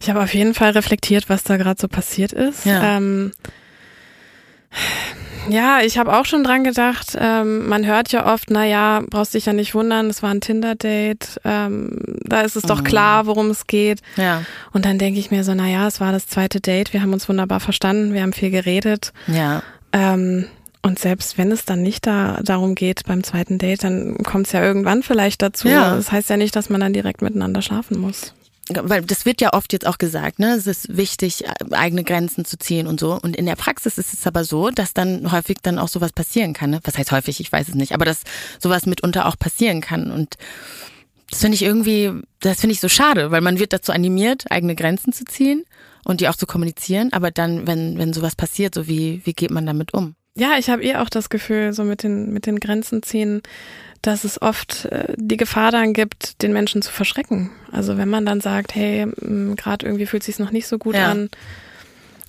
Ich 0.01 0.09
habe 0.09 0.21
auf 0.21 0.33
jeden 0.33 0.55
Fall 0.55 0.71
reflektiert, 0.71 1.29
was 1.29 1.43
da 1.43 1.57
gerade 1.57 1.79
so 1.79 1.87
passiert 1.87 2.33
ist. 2.33 2.65
Ja. 2.65 2.97
Ähm, 2.97 3.31
ja, 5.49 5.81
ich 5.81 5.97
habe 5.97 6.17
auch 6.17 6.25
schon 6.25 6.43
dran 6.43 6.63
gedacht. 6.63 7.17
Ähm, 7.19 7.67
man 7.67 7.85
hört 7.85 8.11
ja 8.11 8.31
oft, 8.31 8.49
na 8.49 8.65
ja, 8.65 9.01
brauchst 9.09 9.33
dich 9.33 9.45
ja 9.45 9.53
nicht 9.53 9.73
wundern, 9.73 10.09
es 10.09 10.23
war 10.23 10.31
ein 10.31 10.41
Tinder-Date. 10.41 11.41
Ähm, 11.43 11.99
da 12.23 12.41
ist 12.41 12.55
es 12.55 12.63
doch 12.63 12.83
klar, 12.83 13.25
worum 13.25 13.49
es 13.49 13.67
geht. 13.67 14.01
Ja. 14.17 14.43
Und 14.71 14.85
dann 14.85 14.97
denke 14.97 15.19
ich 15.19 15.31
mir 15.31 15.43
so, 15.43 15.53
na 15.53 15.67
ja, 15.67 15.87
es 15.87 15.99
war 15.99 16.11
das 16.11 16.27
zweite 16.27 16.61
Date. 16.61 16.93
Wir 16.93 17.01
haben 17.01 17.13
uns 17.13 17.27
wunderbar 17.27 17.59
verstanden, 17.59 18.13
wir 18.13 18.21
haben 18.21 18.33
viel 18.33 18.51
geredet. 18.51 19.13
Ja. 19.27 19.63
Ähm, 19.91 20.47
und 20.83 20.97
selbst 20.97 21.37
wenn 21.37 21.51
es 21.51 21.65
dann 21.65 21.83
nicht 21.83 22.07
da 22.07 22.39
darum 22.43 22.73
geht 22.73 23.05
beim 23.05 23.23
zweiten 23.23 23.57
Date, 23.57 23.83
dann 23.83 24.17
kommt 24.23 24.47
es 24.47 24.53
ja 24.53 24.63
irgendwann 24.63 25.03
vielleicht 25.03 25.41
dazu. 25.41 25.67
Ja. 25.67 25.95
Das 25.95 26.11
heißt 26.11 26.29
ja 26.29 26.37
nicht, 26.37 26.55
dass 26.55 26.69
man 26.69 26.81
dann 26.81 26.93
direkt 26.93 27.21
miteinander 27.21 27.61
schlafen 27.61 27.99
muss. 27.99 28.33
Weil 28.81 29.01
das 29.01 29.25
wird 29.25 29.41
ja 29.41 29.53
oft 29.53 29.73
jetzt 29.73 29.87
auch 29.87 29.97
gesagt, 29.97 30.39
ne? 30.39 30.53
Es 30.55 30.67
ist 30.67 30.95
wichtig, 30.95 31.43
eigene 31.71 32.03
Grenzen 32.03 32.45
zu 32.45 32.57
ziehen 32.57 32.87
und 32.87 32.99
so. 32.99 33.19
Und 33.21 33.35
in 33.35 33.45
der 33.45 33.55
Praxis 33.55 33.97
ist 33.97 34.13
es 34.13 34.27
aber 34.27 34.43
so, 34.43 34.69
dass 34.69 34.93
dann 34.93 35.31
häufig 35.31 35.57
dann 35.61 35.79
auch 35.79 35.87
sowas 35.87 36.13
passieren 36.13 36.53
kann. 36.53 36.71
Ne? 36.71 36.79
Was 36.83 36.97
heißt 36.97 37.11
häufig? 37.11 37.39
Ich 37.39 37.51
weiß 37.51 37.69
es 37.69 37.75
nicht. 37.75 37.93
Aber 37.93 38.05
dass 38.05 38.23
sowas 38.59 38.85
mitunter 38.85 39.25
auch 39.25 39.37
passieren 39.37 39.81
kann. 39.81 40.11
Und 40.11 40.37
das 41.29 41.39
finde 41.39 41.55
ich 41.55 41.63
irgendwie, 41.63 42.11
das 42.39 42.59
finde 42.59 42.73
ich 42.73 42.79
so 42.79 42.89
schade, 42.89 43.31
weil 43.31 43.41
man 43.41 43.59
wird 43.59 43.73
dazu 43.73 43.91
animiert, 43.91 44.51
eigene 44.51 44.75
Grenzen 44.75 45.13
zu 45.13 45.25
ziehen 45.25 45.63
und 46.03 46.21
die 46.21 46.27
auch 46.27 46.35
zu 46.35 46.45
kommunizieren. 46.45 47.13
Aber 47.13 47.31
dann, 47.31 47.67
wenn, 47.67 47.97
wenn 47.97 48.13
sowas 48.13 48.35
passiert, 48.35 48.75
so 48.75 48.87
wie, 48.87 49.21
wie 49.23 49.33
geht 49.33 49.51
man 49.51 49.65
damit 49.65 49.93
um? 49.93 50.15
Ja, 50.35 50.57
ich 50.57 50.69
habe 50.69 50.83
eh 50.83 50.95
auch 50.95 51.09
das 51.09 51.29
Gefühl, 51.29 51.73
so 51.73 51.83
mit 51.83 52.03
den, 52.03 52.31
mit 52.31 52.45
den 52.45 52.59
Grenzen 52.59 53.03
ziehen, 53.03 53.41
dass 54.01 54.23
es 54.23 54.41
oft 54.41 54.85
äh, 54.85 55.13
die 55.17 55.37
Gefahr 55.37 55.71
dann 55.71 55.93
gibt, 55.93 56.41
den 56.41 56.53
Menschen 56.53 56.81
zu 56.81 56.91
verschrecken. 56.91 57.51
Also 57.71 57.97
wenn 57.97 58.09
man 58.09 58.25
dann 58.25 58.41
sagt, 58.41 58.73
hey, 58.75 59.07
gerade 59.55 59.85
irgendwie 59.85 60.05
fühlt 60.05 60.23
sich 60.23 60.39
noch 60.39 60.51
nicht 60.51 60.67
so 60.67 60.77
gut 60.77 60.95
Ja. 60.95 61.11
an. 61.11 61.29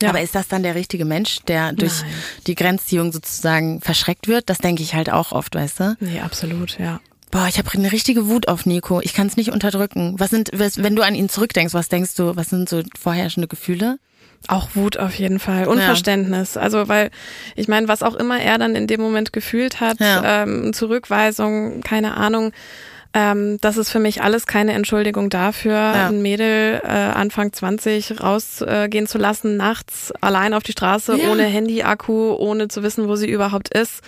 Ja. 0.03 0.09
Aber 0.09 0.21
ist 0.21 0.35
das 0.35 0.49
dann 0.49 0.65
der 0.65 0.75
richtige 0.75 1.05
Mensch, 1.05 1.39
der 1.47 1.73
durch 1.73 2.03
Nein. 2.03 2.11
die 2.49 2.55
Grenzziehung 2.57 3.13
sozusagen 3.13 3.81
verschreckt 3.81 4.27
wird? 4.27 4.51
Das 4.51 4.59
denke 4.59 4.83
ich 4.83 4.95
halt 4.95 5.11
auch 5.11 5.31
oft, 5.31 5.55
weißt 5.55 5.79
du? 5.81 5.97
Nee, 6.01 6.21
absolut, 6.21 6.77
ja. 6.81 7.01
Boah, 7.31 7.47
ich 7.49 7.57
habe 7.57 7.71
eine 7.73 7.93
richtige 7.93 8.27
Wut 8.29 8.49
auf 8.49 8.67
Nico. 8.67 9.01
Ich 9.01 9.15
kann 9.15 9.29
es 9.29 9.37
nicht 9.37 9.53
unterdrücken. 9.53 10.17
Was 10.19 10.31
sind, 10.31 10.51
wenn 10.53 10.97
du 10.97 11.03
an 11.03 11.15
ihn 11.15 11.29
zurückdenkst, 11.29 11.73
was 11.73 11.89
denkst 11.89 12.15
du, 12.17 12.35
was 12.37 12.51
sind 12.51 12.69
so 12.69 12.83
vorherrschende 12.99 13.47
Gefühle? 13.49 13.99
Auch 14.49 14.71
Wut 14.75 14.97
auf 14.99 15.15
jeden 15.15 15.39
Fall. 15.39 15.67
Unverständnis. 15.69 16.57
Also, 16.57 16.89
weil, 16.89 17.11
ich 17.55 17.69
meine, 17.69 17.89
was 17.89 18.03
auch 18.03 18.15
immer 18.15 18.41
er 18.41 18.59
dann 18.59 18.75
in 18.75 18.87
dem 18.87 19.01
Moment 19.01 19.33
gefühlt 19.33 19.81
hat, 19.81 20.01
Ja. 20.01 20.43
ähm, 20.43 20.73
Zurückweisung, 20.73 21.81
keine 21.83 22.17
Ahnung, 22.17 22.53
ähm, 23.15 23.59
das 23.61 23.77
ist 23.77 23.91
für 23.91 23.99
mich 23.99 24.23
alles 24.23 24.47
keine 24.47 24.73
Entschuldigung 24.73 25.29
dafür, 25.29 25.75
Ja. 25.75 26.09
ein 26.09 26.23
Mädel 26.23 26.81
äh, 26.83 26.87
Anfang 26.89 27.53
20 27.53 28.21
rausgehen 28.23 29.07
zu 29.07 29.19
lassen, 29.19 29.57
nachts 29.59 30.13
allein 30.23 30.55
auf 30.55 30.63
die 30.63 30.73
Straße, 30.73 31.17
Ja. 31.19 31.31
ohne 31.31 31.45
Handy-Akku, 31.45 32.33
ohne 32.35 32.69
zu 32.69 32.83
wissen, 32.83 33.09
wo 33.09 33.17
sie 33.17 33.29
überhaupt 33.31 33.69
ist. 33.77 34.01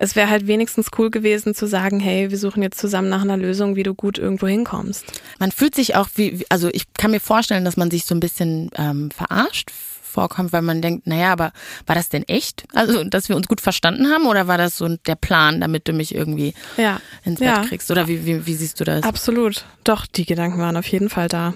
Es 0.00 0.14
wäre 0.14 0.30
halt 0.30 0.46
wenigstens 0.46 0.88
cool 0.96 1.10
gewesen 1.10 1.54
zu 1.54 1.66
sagen, 1.66 1.98
hey, 1.98 2.30
wir 2.30 2.38
suchen 2.38 2.62
jetzt 2.62 2.78
zusammen 2.78 3.08
nach 3.08 3.22
einer 3.22 3.36
Lösung, 3.36 3.74
wie 3.74 3.82
du 3.82 3.94
gut 3.94 4.16
irgendwo 4.16 4.46
hinkommst. 4.46 5.04
Man 5.40 5.50
fühlt 5.50 5.74
sich 5.74 5.96
auch 5.96 6.08
wie, 6.14 6.46
also 6.48 6.68
ich 6.72 6.84
kann 6.96 7.10
mir 7.10 7.20
vorstellen, 7.20 7.64
dass 7.64 7.76
man 7.76 7.90
sich 7.90 8.04
so 8.04 8.14
ein 8.14 8.20
bisschen 8.20 8.70
ähm, 8.76 9.10
verarscht 9.10 9.70
vorkommt, 10.02 10.52
weil 10.52 10.62
man 10.62 10.80
denkt, 10.80 11.06
naja, 11.06 11.32
aber 11.32 11.52
war 11.86 11.94
das 11.94 12.08
denn 12.08 12.22
echt? 12.28 12.64
Also, 12.74 13.04
dass 13.04 13.28
wir 13.28 13.36
uns 13.36 13.46
gut 13.46 13.60
verstanden 13.60 14.08
haben 14.08 14.26
oder 14.26 14.46
war 14.46 14.56
das 14.56 14.76
so 14.76 14.88
der 14.88 15.16
Plan, 15.16 15.60
damit 15.60 15.86
du 15.86 15.92
mich 15.92 16.14
irgendwie 16.14 16.54
Ja. 16.76 17.00
ins 17.24 17.40
Bett 17.40 17.48
ja. 17.48 17.62
kriegst? 17.64 17.90
Oder 17.90 18.08
wie, 18.08 18.24
wie, 18.24 18.46
wie 18.46 18.54
siehst 18.54 18.80
du 18.80 18.84
das? 18.84 19.02
Absolut. 19.02 19.64
Doch, 19.84 20.06
die 20.06 20.24
Gedanken 20.24 20.58
waren 20.60 20.76
auf 20.76 20.86
jeden 20.86 21.10
Fall 21.10 21.28
da. 21.28 21.54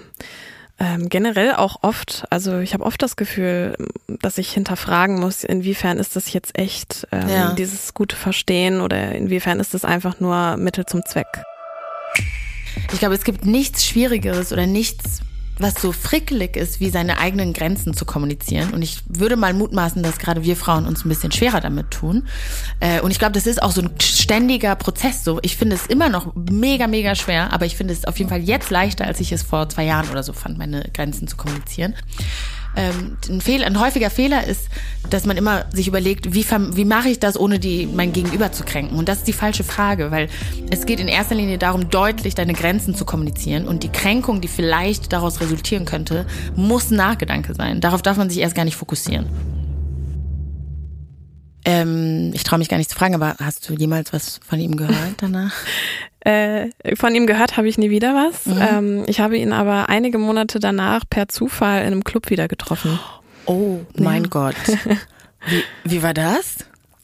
Ähm, 0.83 1.07
generell 1.07 1.55
auch 1.55 1.77
oft, 1.81 2.25
also 2.29 2.59
ich 2.59 2.73
habe 2.73 2.83
oft 2.83 3.01
das 3.01 3.15
Gefühl, 3.15 3.77
dass 4.07 4.37
ich 4.37 4.51
hinterfragen 4.51 5.17
muss, 5.17 5.45
inwiefern 5.45 5.97
ist 5.97 6.17
das 6.17 6.33
jetzt 6.33 6.59
echt, 6.59 7.07
ähm, 7.13 7.29
Ja. 7.29 7.53
dieses 7.53 7.93
gute 7.93 8.17
Verstehen 8.17 8.81
oder 8.81 9.13
inwiefern 9.13 9.61
ist 9.61 9.73
das 9.73 9.85
einfach 9.85 10.19
nur 10.19 10.57
Mittel 10.57 10.85
zum 10.85 11.05
Zweck. 11.05 11.27
Ich 12.91 12.99
glaube, 12.99 13.15
es 13.15 13.23
gibt 13.23 13.45
nichts 13.45 13.85
Schwierigeres 13.85 14.51
oder 14.51 14.65
nichts, 14.65 15.21
was 15.59 15.75
so 15.75 15.91
frickelig 15.91 16.55
ist, 16.55 16.79
wie 16.79 16.89
seine 16.89 17.19
eigenen 17.19 17.53
Grenzen 17.53 17.93
zu 17.93 18.05
kommunizieren. 18.05 18.71
Und 18.73 18.81
ich 18.81 19.03
würde 19.07 19.35
mal 19.35 19.53
mutmaßen, 19.53 20.01
dass 20.01 20.17
gerade 20.17 20.43
wir 20.43 20.55
Frauen 20.55 20.85
uns 20.87 21.05
ein 21.05 21.09
bisschen 21.09 21.31
schwerer 21.31 21.61
damit 21.61 21.91
tun. 21.91 22.27
Äh, 22.79 23.01
Und 23.01 23.11
ich 23.11 23.19
glaube, 23.19 23.33
das 23.33 23.45
ist 23.45 23.61
auch 23.61 23.71
so 23.71 23.81
ein 23.81 23.91
ständiger 24.01 24.75
Prozess. 24.75 25.23
So, 25.23 25.39
ich 25.41 25.55
finde 25.55 25.75
es 25.75 25.85
immer 25.85 26.09
noch 26.09 26.33
mega, 26.35 26.87
mega 26.87 27.15
schwer, 27.15 27.53
aber 27.53 27.65
ich 27.65 27.75
finde 27.75 27.93
es 27.93 28.05
auf 28.05 28.17
jeden 28.17 28.29
Fall 28.29 28.41
jetzt 28.41 28.69
leichter, 28.71 29.05
als 29.05 29.19
ich 29.19 29.31
es 29.31 29.43
vor 29.43 29.69
zwei 29.69 29.85
Jahren 29.85 30.09
oder 30.09 30.23
so 30.23 30.33
fand, 30.33 30.57
meine 30.57 30.89
Grenzen 30.93 31.27
zu 31.27 31.37
kommunizieren. 31.37 31.93
Ähm, 32.75 33.17
ein, 33.29 33.41
Fehler, 33.41 33.67
ein 33.67 33.79
häufiger 33.79 34.09
Fehler 34.09 34.47
ist, 34.47 34.67
dass 35.09 35.25
man 35.25 35.37
immer 35.37 35.65
sich 35.71 35.87
überlegt, 35.87 36.33
wie, 36.33 36.45
wie 36.45 36.85
mache 36.85 37.09
ich 37.09 37.19
das, 37.19 37.39
ohne 37.39 37.59
die, 37.59 37.85
mein 37.85 38.13
Gegenüber 38.13 38.51
zu 38.51 38.63
kränken. 38.63 38.97
Und 38.97 39.07
das 39.09 39.19
ist 39.19 39.27
die 39.27 39.33
falsche 39.33 39.63
Frage, 39.63 40.11
weil 40.11 40.29
es 40.71 40.85
geht 40.85 40.99
in 40.99 41.07
erster 41.07 41.35
Linie 41.35 41.57
darum, 41.57 41.89
deutlich 41.89 42.35
deine 42.35 42.53
Grenzen 42.53 42.95
zu 42.95 43.05
kommunizieren. 43.05 43.67
Und 43.67 43.83
die 43.83 43.89
Kränkung, 43.89 44.41
die 44.41 44.47
vielleicht 44.47 45.13
daraus 45.13 45.39
resultieren 45.39 45.85
könnte, 45.85 46.25
muss 46.55 46.89
Nachgedanke 46.89 47.53
sein. 47.53 47.81
Darauf 47.81 48.01
darf 48.01 48.17
man 48.17 48.29
sich 48.29 48.39
erst 48.39 48.55
gar 48.55 48.65
nicht 48.65 48.75
fokussieren. 48.75 49.27
Ähm, 51.65 52.31
ich 52.33 52.43
traue 52.43 52.59
mich 52.59 52.69
gar 52.69 52.77
nicht 52.77 52.89
zu 52.89 52.95
fragen, 52.95 53.15
aber 53.15 53.35
hast 53.39 53.69
du 53.69 53.73
jemals 53.73 54.11
was 54.13 54.39
von 54.45 54.59
ihm 54.59 54.75
gehört 54.77 55.15
danach? 55.17 55.53
Äh, 56.25 56.69
von 56.95 57.13
ihm 57.13 57.27
gehört 57.27 57.57
habe 57.57 57.67
ich 57.67 57.77
nie 57.77 57.89
wieder 57.89 58.15
was. 58.15 58.47
Ähm, 58.47 59.03
ich 59.07 59.19
habe 59.19 59.37
ihn 59.37 59.51
aber 59.51 59.89
einige 59.89 60.17
Monate 60.17 60.61
danach 60.61 61.03
per 61.09 61.27
Zufall 61.27 61.81
in 61.81 61.87
einem 61.87 62.05
Club 62.05 62.29
wieder 62.29 62.47
getroffen. 62.47 62.97
Oh 63.45 63.81
mein 63.97 64.29
Gott. 64.29 64.55
Wie, 65.45 65.63
wie 65.83 66.01
war 66.01 66.13
das? 66.13 66.59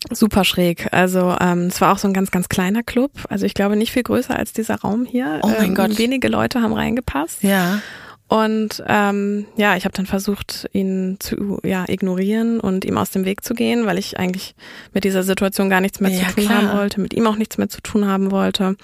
Super 0.10 0.45
schräg. 0.45 0.88
Also 0.93 1.36
ähm, 1.41 1.67
es 1.67 1.82
war 1.82 1.91
auch 1.91 1.98
so 1.98 2.08
ein 2.08 2.13
ganz, 2.13 2.32
ganz 2.32 2.48
kleiner 2.48 2.84
Club. 2.84 3.12
Also 3.28 3.45
ich 3.45 3.54
glaube 3.54 3.76
nicht 3.76 3.91
viel 3.91 4.04
größer 4.04 4.34
als 4.34 4.54
dieser 4.54 4.76
Raum 4.76 5.06
hier. 5.06 5.41
Oh 5.43 5.48
mein 5.48 5.65
ähm, 5.65 5.76
Gott. 5.76 5.98
Wenige 5.98 6.30
Leute 6.30 6.62
haben 6.62 6.72
reingepasst. 6.72 7.43
Ja. 7.43 7.82
Und 8.30 8.84
ähm, 8.88 9.46
ja, 9.58 9.76
ich 9.76 9.86
habe 9.86 9.94
dann 9.96 10.06
versucht, 10.06 10.70
ihn 10.72 11.18
zu 11.20 11.60
ja, 11.63 11.86
ignorieren 11.89 12.60
und 12.60 12.86
ihm 12.86 12.98
aus 12.98 13.10
dem 13.10 13.26
Weg 13.26 13.44
zu 13.44 13.56
gehen, 13.56 13.86
weil 13.88 13.98
ich 13.98 14.20
eigentlich 14.20 14.54
mit 14.94 15.04
dieser 15.04 15.24
Situation 15.24 15.70
gar 15.70 15.82
nichts 15.82 16.00
mehr 16.00 16.12
Ja, 16.12 16.28
zu 16.30 16.36
tun 16.36 16.46
klar. 16.46 16.62
haben 16.62 16.78
wollte, 16.78 17.02
mit 17.02 17.13
ihm 17.15 17.26
auch 17.26 17.36
nichts 17.38 17.58
mehr 17.58 17.70
zu 17.70 17.82
tun 17.82 18.08
haben 18.08 18.30
wollte. 18.30 18.76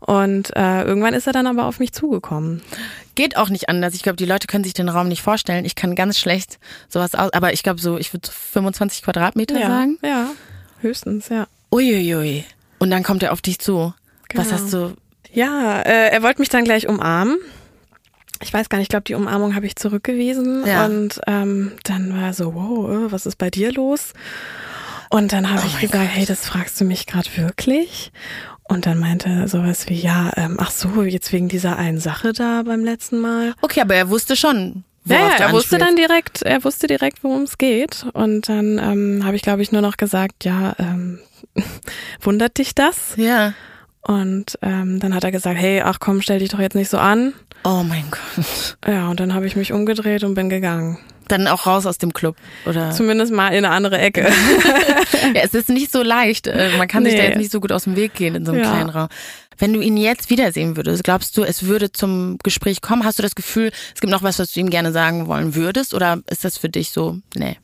Und 0.00 0.54
äh, 0.54 0.84
irgendwann 0.84 1.14
ist 1.14 1.26
er 1.26 1.32
dann 1.32 1.46
aber 1.46 1.64
auf 1.64 1.80
mich 1.80 1.92
zugekommen. 1.92 2.62
Geht 3.14 3.36
auch 3.36 3.48
nicht 3.48 3.68
anders. 3.70 3.94
Ich 3.94 4.02
glaube, 4.02 4.16
die 4.16 4.26
Leute 4.26 4.46
können 4.46 4.64
sich 4.64 4.74
den 4.74 4.88
Raum 4.88 5.08
nicht 5.08 5.22
vorstellen. 5.22 5.64
Ich 5.64 5.74
kann 5.74 5.94
ganz 5.94 6.18
schlecht 6.18 6.58
sowas 6.88 7.14
aus, 7.14 7.32
aber 7.32 7.52
ich 7.54 7.62
glaube 7.62 7.80
so, 7.80 7.96
ich 7.98 8.12
würde 8.12 8.26
so 8.26 8.32
25 8.32 9.02
Quadratmeter 9.02 9.58
sagen. 9.58 9.98
ja, 10.02 10.28
höchstens, 10.80 11.30
ja. 11.30 11.46
Uiuiui. 11.72 12.44
Und 12.78 12.90
dann 12.90 13.02
kommt 13.02 13.22
er 13.22 13.32
auf 13.32 13.40
dich 13.40 13.58
zu. 13.58 13.92
Was 14.34 14.48
Genau. 14.48 14.50
hast 14.60 14.72
du? 14.72 14.92
Ja, 15.32 15.80
äh, 15.80 16.10
er 16.10 16.22
wollte 16.22 16.40
mich 16.40 16.48
dann 16.50 16.64
gleich 16.64 16.86
umarmen. 16.86 17.36
Ich 18.42 18.52
weiß 18.52 18.68
gar 18.68 18.78
nicht, 18.78 18.86
ich 18.86 18.90
glaube, 18.90 19.04
die 19.04 19.14
Umarmung 19.14 19.54
habe 19.54 19.66
ich 19.66 19.76
zurückgewiesen. 19.76 20.64
Ja. 20.66 20.86
Und 20.86 21.20
ähm, 21.26 21.72
dann 21.84 22.14
war 22.14 22.28
er 22.28 22.34
so, 22.34 22.54
wow, 22.54 22.88
äh, 22.90 23.12
was 23.12 23.26
ist 23.26 23.36
bei 23.36 23.50
dir 23.50 23.72
los? 23.72 24.12
Und 25.10 25.32
dann 25.32 25.50
habe 25.50 25.62
Oh 25.64 25.66
ich 25.68 25.80
gesagt, 25.80 26.08
hey, 26.10 26.26
das 26.26 26.46
fragst 26.46 26.80
du 26.80 26.84
mich 26.84 27.06
gerade 27.06 27.28
wirklich? 27.36 28.12
Und 28.64 28.84
dann 28.84 28.98
meinte 28.98 29.30
er 29.30 29.48
sowas 29.48 29.88
wie, 29.88 29.98
ja, 29.98 30.30
ähm, 30.36 30.58
ach 30.60 30.70
so, 30.70 31.02
jetzt 31.02 31.32
wegen 31.32 31.48
dieser 31.48 31.76
einen 31.78 31.98
Sache 31.98 32.32
da 32.34 32.62
beim 32.62 32.84
letzten 32.84 33.18
Mal. 33.18 33.54
Okay, 33.62 33.80
aber 33.80 33.94
er 33.94 34.10
wusste 34.10 34.36
schon, 34.36 34.84
Ja, 35.04 35.30
er 35.38 35.52
wusste 35.52 35.78
dann 35.78 35.96
direkt, 35.96 36.42
er 36.42 36.62
wusste 36.64 36.86
direkt, 36.86 37.24
worum 37.24 37.42
es 37.42 37.56
geht. 37.56 38.04
Und 38.12 38.50
dann 38.50 38.78
ähm, 38.78 39.22
habe 39.24 39.36
ich, 39.36 39.42
glaube 39.42 39.62
ich, 39.62 39.72
nur 39.72 39.80
noch 39.80 39.96
gesagt, 39.96 40.44
ja, 40.44 40.76
ähm, 40.78 41.18
wundert 42.20 42.58
dich 42.58 42.74
das? 42.74 43.14
Ja. 43.16 43.54
Und 44.02 44.58
ähm, 44.62 45.00
dann 45.00 45.14
hat 45.14 45.24
er 45.24 45.30
gesagt, 45.32 45.58
hey, 45.58 45.82
ach 45.82 45.98
komm, 46.00 46.22
stell 46.22 46.38
dich 46.38 46.48
doch 46.50 46.60
jetzt 46.60 46.74
nicht 46.76 46.88
so 46.88 46.98
an. 46.98 47.34
Oh 47.64 47.82
mein 47.86 48.04
Gott. 48.10 48.76
Ja, 48.86 49.08
und 49.08 49.20
dann 49.20 49.34
habe 49.34 49.46
ich 49.46 49.56
mich 49.56 49.72
umgedreht 49.72 50.24
und 50.24 50.34
bin 50.34 50.48
gegangen. 50.48 50.98
Dann 51.26 51.46
auch 51.46 51.66
raus 51.66 51.84
aus 51.84 51.98
dem 51.98 52.14
Club, 52.14 52.36
oder? 52.64 52.90
Zumindest 52.90 53.32
mal 53.32 53.48
in 53.48 53.64
eine 53.64 53.70
andere 53.70 53.98
Ecke. 53.98 54.28
Ja, 55.34 55.42
es 55.42 55.52
ist 55.52 55.68
nicht 55.68 55.90
so 55.92 56.02
leicht. 56.02 56.46
äh, 56.46 56.70
Man 56.78 56.88
kann 56.88 57.04
sich 57.04 57.14
da 57.14 57.20
Nee. 57.22 57.28
jetzt 57.28 57.36
nicht 57.38 57.50
so 57.50 57.60
gut 57.60 57.72
aus 57.72 57.84
dem 57.84 57.96
Weg 57.96 58.14
gehen 58.14 58.34
in 58.34 58.46
so 58.46 58.52
einem 58.52 58.62
Ja. 58.62 58.70
kleinen 58.70 58.88
Raum. 58.88 59.08
Wenn 59.58 59.72
du 59.74 59.80
ihn 59.80 59.96
jetzt 59.96 60.30
wiedersehen 60.30 60.76
würdest, 60.76 61.02
glaubst 61.04 61.36
du, 61.36 61.42
es 61.42 61.64
würde 61.64 61.90
zum 61.92 62.38
Gespräch 62.42 62.80
kommen? 62.80 63.04
Hast 63.04 63.18
du 63.18 63.22
das 63.22 63.34
Gefühl, 63.34 63.72
es 63.94 64.00
gibt 64.00 64.10
noch 64.10 64.22
was, 64.22 64.38
was 64.38 64.52
du 64.52 64.60
ihm 64.60 64.70
gerne 64.70 64.92
sagen 64.92 65.26
wollen 65.26 65.54
würdest? 65.54 65.92
Oder 65.92 66.20
ist 66.30 66.44
das 66.44 66.56
für 66.56 66.68
dich 66.68 66.90
so, 66.92 67.18
nee? 67.36 67.56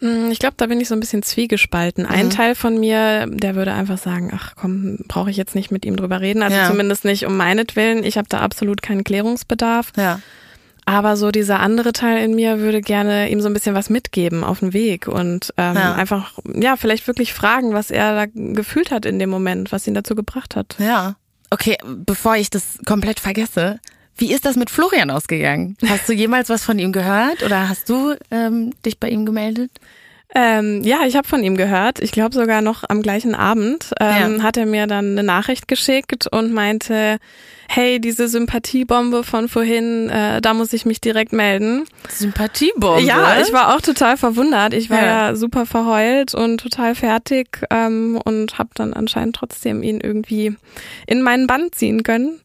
Hm, 0.00 0.30
Ich 0.30 0.38
glaube, 0.38 0.54
da 0.56 0.66
bin 0.66 0.80
ich 0.80 0.88
so 0.88 0.94
ein 0.94 1.00
bisschen 1.00 1.22
zwiegespalten. 1.22 2.04
Mhm. 2.04 2.10
Ein 2.10 2.30
Teil 2.30 2.54
von 2.54 2.78
mir, 2.78 3.26
der 3.28 3.54
würde 3.54 3.72
einfach 3.72 3.98
sagen, 3.98 4.30
ach 4.34 4.54
komm, 4.56 4.98
brauche 5.08 5.30
ich 5.30 5.36
jetzt 5.36 5.54
nicht 5.54 5.70
mit 5.70 5.84
ihm 5.84 5.96
drüber 5.96 6.20
reden. 6.20 6.42
Also 6.42 6.56
Ja. 6.56 6.66
zumindest 6.68 7.04
nicht 7.04 7.26
um 7.26 7.36
meinetwillen. 7.36 8.04
Ich 8.04 8.16
habe 8.18 8.28
da 8.28 8.40
absolut 8.40 8.82
keinen 8.82 9.04
Klärungsbedarf. 9.04 9.92
Ja. 9.96 10.20
Aber 10.86 11.16
so 11.16 11.30
dieser 11.30 11.60
andere 11.60 11.92
Teil 11.92 12.22
in 12.22 12.34
mir 12.34 12.58
würde 12.58 12.82
gerne 12.82 13.30
ihm 13.30 13.40
so 13.40 13.48
ein 13.48 13.54
bisschen 13.54 13.74
was 13.74 13.88
mitgeben 13.88 14.44
auf 14.44 14.58
dem 14.58 14.74
Weg 14.74 15.08
und 15.08 15.54
ähm, 15.56 15.76
Ja. 15.76 15.94
einfach, 15.94 16.32
ja, 16.54 16.76
vielleicht 16.76 17.06
wirklich 17.06 17.32
fragen, 17.32 17.72
was 17.72 17.90
er 17.90 18.14
da 18.14 18.26
gefühlt 18.26 18.90
hat 18.90 19.06
in 19.06 19.18
dem 19.18 19.30
Moment, 19.30 19.72
was 19.72 19.86
ihn 19.86 19.94
dazu 19.94 20.14
gebracht 20.14 20.56
hat. 20.56 20.76
Ja. 20.78 21.16
Okay, 21.48 21.78
bevor 21.84 22.36
ich 22.36 22.50
das 22.50 22.78
komplett 22.84 23.18
vergesse, 23.20 23.78
wie 24.16 24.32
ist 24.32 24.44
das 24.44 24.56
mit 24.56 24.70
Florian 24.70 25.10
ausgegangen? 25.10 25.76
Hast 25.88 26.08
du 26.08 26.12
jemals 26.12 26.48
was 26.48 26.64
von 26.64 26.78
ihm 26.78 26.92
gehört 26.92 27.42
oder 27.42 27.68
hast 27.68 27.88
du 27.88 28.14
ähm, 28.30 28.72
dich 28.84 28.98
bei 28.98 29.08
ihm 29.10 29.26
gemeldet? 29.26 29.70
Ähm, 30.36 30.82
ja, 30.82 31.02
ich 31.06 31.14
habe 31.14 31.28
von 31.28 31.44
ihm 31.44 31.56
gehört. 31.56 32.00
Ich 32.00 32.10
glaube 32.10 32.34
sogar 32.34 32.60
noch 32.60 32.82
am 32.88 33.02
gleichen 33.02 33.36
Abend 33.36 33.92
ähm, 34.00 34.38
Ja. 34.38 34.42
hat 34.42 34.56
er 34.56 34.66
mir 34.66 34.88
dann 34.88 35.12
eine 35.12 35.22
Nachricht 35.22 35.68
geschickt 35.68 36.26
und 36.26 36.52
meinte, 36.52 37.18
hey, 37.68 38.00
diese 38.00 38.26
Sympathiebombe 38.26 39.22
von 39.22 39.48
vorhin, 39.48 40.08
äh, 40.10 40.40
da 40.40 40.52
muss 40.54 40.72
ich 40.72 40.86
mich 40.86 41.00
direkt 41.00 41.32
melden. 41.32 41.84
Sympathiebombe. 42.08 43.02
Ja, 43.02 43.40
ich 43.40 43.52
war 43.52 43.76
auch 43.76 43.80
total 43.80 44.16
verwundert. 44.16 44.74
Ich 44.74 44.90
war 44.90 44.98
Ja. 45.02 45.28
ja, 45.28 45.36
super 45.36 45.66
verheult 45.66 46.34
und 46.34 46.58
total 46.60 46.96
fertig 46.96 47.60
ähm, 47.70 48.20
und 48.24 48.58
habe 48.58 48.70
dann 48.74 48.92
anscheinend 48.92 49.36
trotzdem 49.36 49.84
ihn 49.84 50.00
irgendwie 50.00 50.56
in 51.06 51.22
meinen 51.22 51.46
Bann 51.46 51.68
ziehen 51.70 52.02
können. 52.02 52.40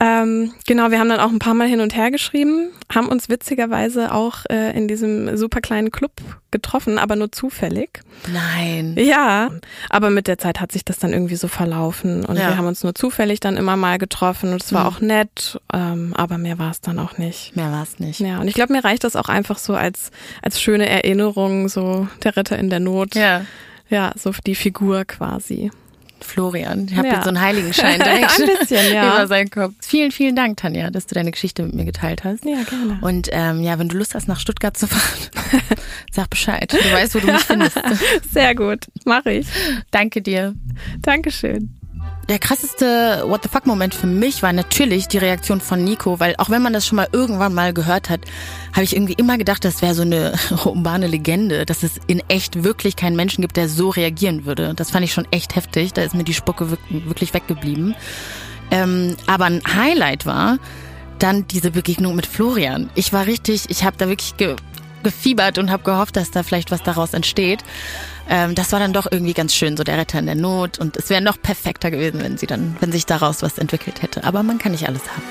Ähm, 0.00 0.52
genau, 0.64 0.92
wir 0.92 1.00
haben 1.00 1.08
dann 1.08 1.18
auch 1.18 1.30
ein 1.32 1.40
paar 1.40 1.54
Mal 1.54 1.66
hin 1.66 1.80
und 1.80 1.96
her 1.96 2.12
geschrieben, 2.12 2.68
haben 2.94 3.08
uns 3.08 3.28
witzigerweise 3.28 4.14
auch 4.14 4.44
äh, 4.48 4.70
in 4.76 4.86
diesem 4.86 5.36
super 5.36 5.60
kleinen 5.60 5.90
Club 5.90 6.12
getroffen, 6.52 6.98
aber 6.98 7.16
nur 7.16 7.32
zufällig. 7.32 8.00
Nein. 8.32 8.94
Ja, 8.96 9.50
aber 9.90 10.10
mit 10.10 10.28
der 10.28 10.38
Zeit 10.38 10.60
hat 10.60 10.70
sich 10.70 10.84
das 10.84 10.98
dann 10.98 11.12
irgendwie 11.12 11.34
so 11.34 11.48
verlaufen 11.48 12.24
und 12.24 12.36
Ja. 12.36 12.46
wir 12.50 12.56
haben 12.56 12.68
uns 12.68 12.84
nur 12.84 12.94
zufällig 12.94 13.40
dann 13.40 13.56
immer 13.56 13.76
mal 13.76 13.98
getroffen 13.98 14.52
und 14.52 14.62
es 14.62 14.72
war 14.72 14.84
Mhm. 14.84 14.88
auch 14.96 15.00
nett, 15.00 15.60
ähm, 15.72 16.14
aber 16.16 16.38
mehr 16.38 16.60
war 16.60 16.70
es 16.70 16.80
dann 16.80 17.00
auch 17.00 17.18
nicht. 17.18 17.56
Mehr 17.56 17.72
war 17.72 17.82
es 17.82 17.98
nicht. 17.98 18.20
Ja, 18.20 18.38
und 18.38 18.46
ich 18.46 18.54
glaube, 18.54 18.72
mir 18.74 18.84
reicht 18.84 19.02
das 19.02 19.16
auch 19.16 19.28
einfach 19.28 19.58
so 19.58 19.74
als, 19.74 20.12
als 20.42 20.60
schöne 20.60 20.88
Erinnerung, 20.88 21.68
so 21.68 22.06
der 22.22 22.36
Retter 22.36 22.56
in 22.56 22.70
der 22.70 22.80
Not. 22.80 23.16
Ja. 23.16 23.44
Ja, 23.88 24.12
so 24.16 24.30
die 24.46 24.54
Figur 24.54 25.04
quasi. 25.06 25.72
Florian. 26.20 26.86
Ich 26.90 26.96
habe 26.96 27.08
Ja. 27.08 27.14
jetzt 27.14 27.24
so 27.24 27.28
einen 27.28 27.40
Heiligenschein 27.40 27.98
direkt 28.04 28.40
Ein 28.40 28.46
bisschen, 28.58 28.92
ja. 28.94 29.14
über 29.16 29.26
seinen 29.26 29.50
Kopf. 29.50 29.74
Vielen, 29.80 30.10
vielen 30.10 30.36
Dank, 30.36 30.56
Tanja, 30.58 30.90
dass 30.90 31.06
du 31.06 31.14
deine 31.14 31.30
Geschichte 31.30 31.62
mit 31.62 31.74
mir 31.74 31.84
geteilt 31.84 32.24
hast. 32.24 32.44
Ja, 32.44 32.62
gerne. 32.62 32.98
Und 33.00 33.28
ähm, 33.32 33.60
ja, 33.62 33.78
wenn 33.78 33.88
du 33.88 33.96
Lust 33.96 34.14
hast, 34.14 34.28
nach 34.28 34.40
Stuttgart 34.40 34.76
zu 34.76 34.86
fahren, 34.86 35.30
sag 36.12 36.30
Bescheid. 36.30 36.72
Du 36.72 36.92
weißt, 36.92 37.14
wo 37.14 37.20
du 37.20 37.26
mich 37.32 37.42
findest. 37.42 37.78
Sehr 38.32 38.54
gut, 38.54 38.86
mache 39.04 39.32
ich. 39.32 39.46
Danke 39.90 40.20
dir. 40.22 40.54
Dankeschön. 41.02 41.77
Der 42.28 42.38
krasseste 42.38 43.22
What 43.26 43.42
the 43.42 43.48
fuck 43.48 43.64
Moment 43.64 43.94
für 43.94 44.06
mich 44.06 44.42
war 44.42 44.52
natürlich 44.52 45.08
die 45.08 45.16
Reaktion 45.16 45.62
von 45.62 45.82
Nico, 45.82 46.20
weil 46.20 46.34
auch 46.36 46.50
wenn 46.50 46.60
man 46.60 46.74
das 46.74 46.86
schon 46.86 46.96
mal 46.96 47.08
irgendwann 47.10 47.54
mal 47.54 47.72
gehört 47.72 48.10
hat, 48.10 48.20
habe 48.72 48.84
ich 48.84 48.94
irgendwie 48.94 49.14
immer 49.14 49.38
gedacht, 49.38 49.64
das 49.64 49.80
wäre 49.80 49.94
so 49.94 50.02
eine 50.02 50.34
urbane 50.66 51.06
Legende, 51.06 51.64
dass 51.64 51.82
es 51.82 51.92
in 52.06 52.22
echt 52.28 52.64
wirklich 52.64 52.96
keinen 52.96 53.16
Menschen 53.16 53.40
gibt, 53.40 53.56
der 53.56 53.70
so 53.70 53.88
reagieren 53.88 54.44
würde. 54.44 54.74
Das 54.76 54.90
fand 54.90 55.04
ich 55.04 55.12
schon 55.14 55.26
echt 55.30 55.56
heftig. 55.56 55.94
Da 55.94 56.02
ist 56.02 56.14
mir 56.14 56.24
die 56.24 56.34
Spucke 56.34 56.70
wirk- 56.70 56.78
wirklich 56.90 57.32
weggeblieben. 57.32 57.94
Ähm, 58.70 59.16
aber 59.26 59.46
ein 59.46 59.62
Highlight 59.66 60.26
war 60.26 60.58
dann 61.18 61.48
diese 61.48 61.70
Begegnung 61.70 62.14
mit 62.14 62.26
Florian. 62.26 62.90
Ich 62.94 63.12
war 63.14 63.24
richtig, 63.26 63.64
ich 63.70 63.84
habe 63.84 63.96
da 63.96 64.06
wirklich 64.08 64.36
ge 64.36 64.54
gefiebert 65.04 65.58
und 65.58 65.70
habe 65.70 65.84
gehofft, 65.84 66.16
dass 66.16 66.32
da 66.32 66.42
vielleicht 66.42 66.72
was 66.72 66.82
daraus 66.82 67.14
entsteht. 67.14 67.60
Ähm, 68.28 68.54
das 68.54 68.72
war 68.72 68.80
dann 68.80 68.92
doch 68.92 69.06
irgendwie 69.10 69.32
ganz 69.32 69.54
schön, 69.54 69.76
so 69.76 69.84
der 69.84 69.96
Retter 69.98 70.18
in 70.18 70.26
der 70.26 70.34
Not. 70.34 70.78
Und 70.78 70.96
es 70.96 71.10
wäre 71.10 71.22
noch 71.22 71.40
perfekter 71.40 71.90
gewesen, 71.90 72.22
wenn 72.22 72.36
sie 72.36 72.46
dann, 72.46 72.76
wenn 72.80 72.92
sich 72.92 73.06
daraus 73.06 73.42
was 73.42 73.58
entwickelt 73.58 74.02
hätte. 74.02 74.24
Aber 74.24 74.42
man 74.42 74.58
kann 74.58 74.72
nicht 74.72 74.86
alles 74.86 75.02
haben. 75.10 75.22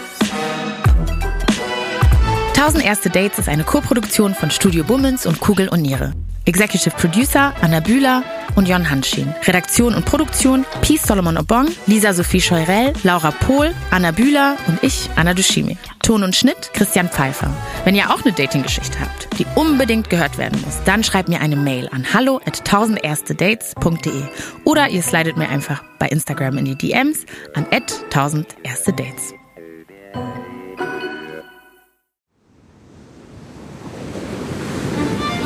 1000 2.56 2.84
erste 2.84 3.10
Dates 3.10 3.38
ist 3.38 3.50
eine 3.50 3.64
Koproduktion 3.64 4.34
von 4.34 4.50
Studio 4.50 4.84
Bummens 4.84 5.26
und 5.26 5.40
Kugel 5.40 5.70
und 5.70 5.82
Niere. 5.84 6.14
Executive 6.48 6.96
Producer 6.96 7.54
Anna 7.62 7.82
Bühler 7.82 8.24
und 8.56 8.68
Jon 8.68 8.90
Hanschin. 8.90 9.34
Redaktion 9.46 9.94
und 9.94 10.06
Produktion 10.06 10.66
Peace 10.82 11.04
Solomon 11.04 11.38
Obong, 11.38 11.68
Lisa 11.86 12.14
Sophie 12.14 12.42
Scheurell, 12.42 12.94
Laura 13.04 13.32
Pohl, 13.32 13.74
Anna 13.92 14.12
Bühler 14.12 14.56
und 14.68 14.82
ich, 14.82 15.10
Anna 15.16 15.34
Dushimi. 15.34 15.78
Ton 16.02 16.24
und 16.24 16.36
Schnitt 16.36 16.72
Christian 16.74 17.10
Pfeiffer. 17.10 17.54
Wenn 17.84 17.96
ihr 17.96 18.10
auch 18.10 18.24
eine 18.24 18.32
Dating-Geschichte 18.32 18.98
habt, 19.00 19.28
die 19.38 19.46
unbedingt 19.56 20.10
gehört 20.10 20.38
werden 20.38 20.62
muss, 20.62 20.82
dann 20.86 21.04
schreibt 21.04 21.28
mir 21.28 21.42
eine 21.42 21.58
Mail 21.58 21.90
an 21.90 22.06
hallo 22.14 22.40
at 22.46 22.62
1000erstedates.de 22.68 24.24
oder 24.64 24.88
ihr 24.88 25.04
slidet 25.04 25.36
mir 25.36 25.50
einfach 25.50 25.84
bei 26.00 26.08
Instagram 26.08 26.58
in 26.60 26.66
die 26.66 26.76
DMs 26.76 27.26
an 27.56 27.68
at 27.72 27.94
1000 28.06 28.56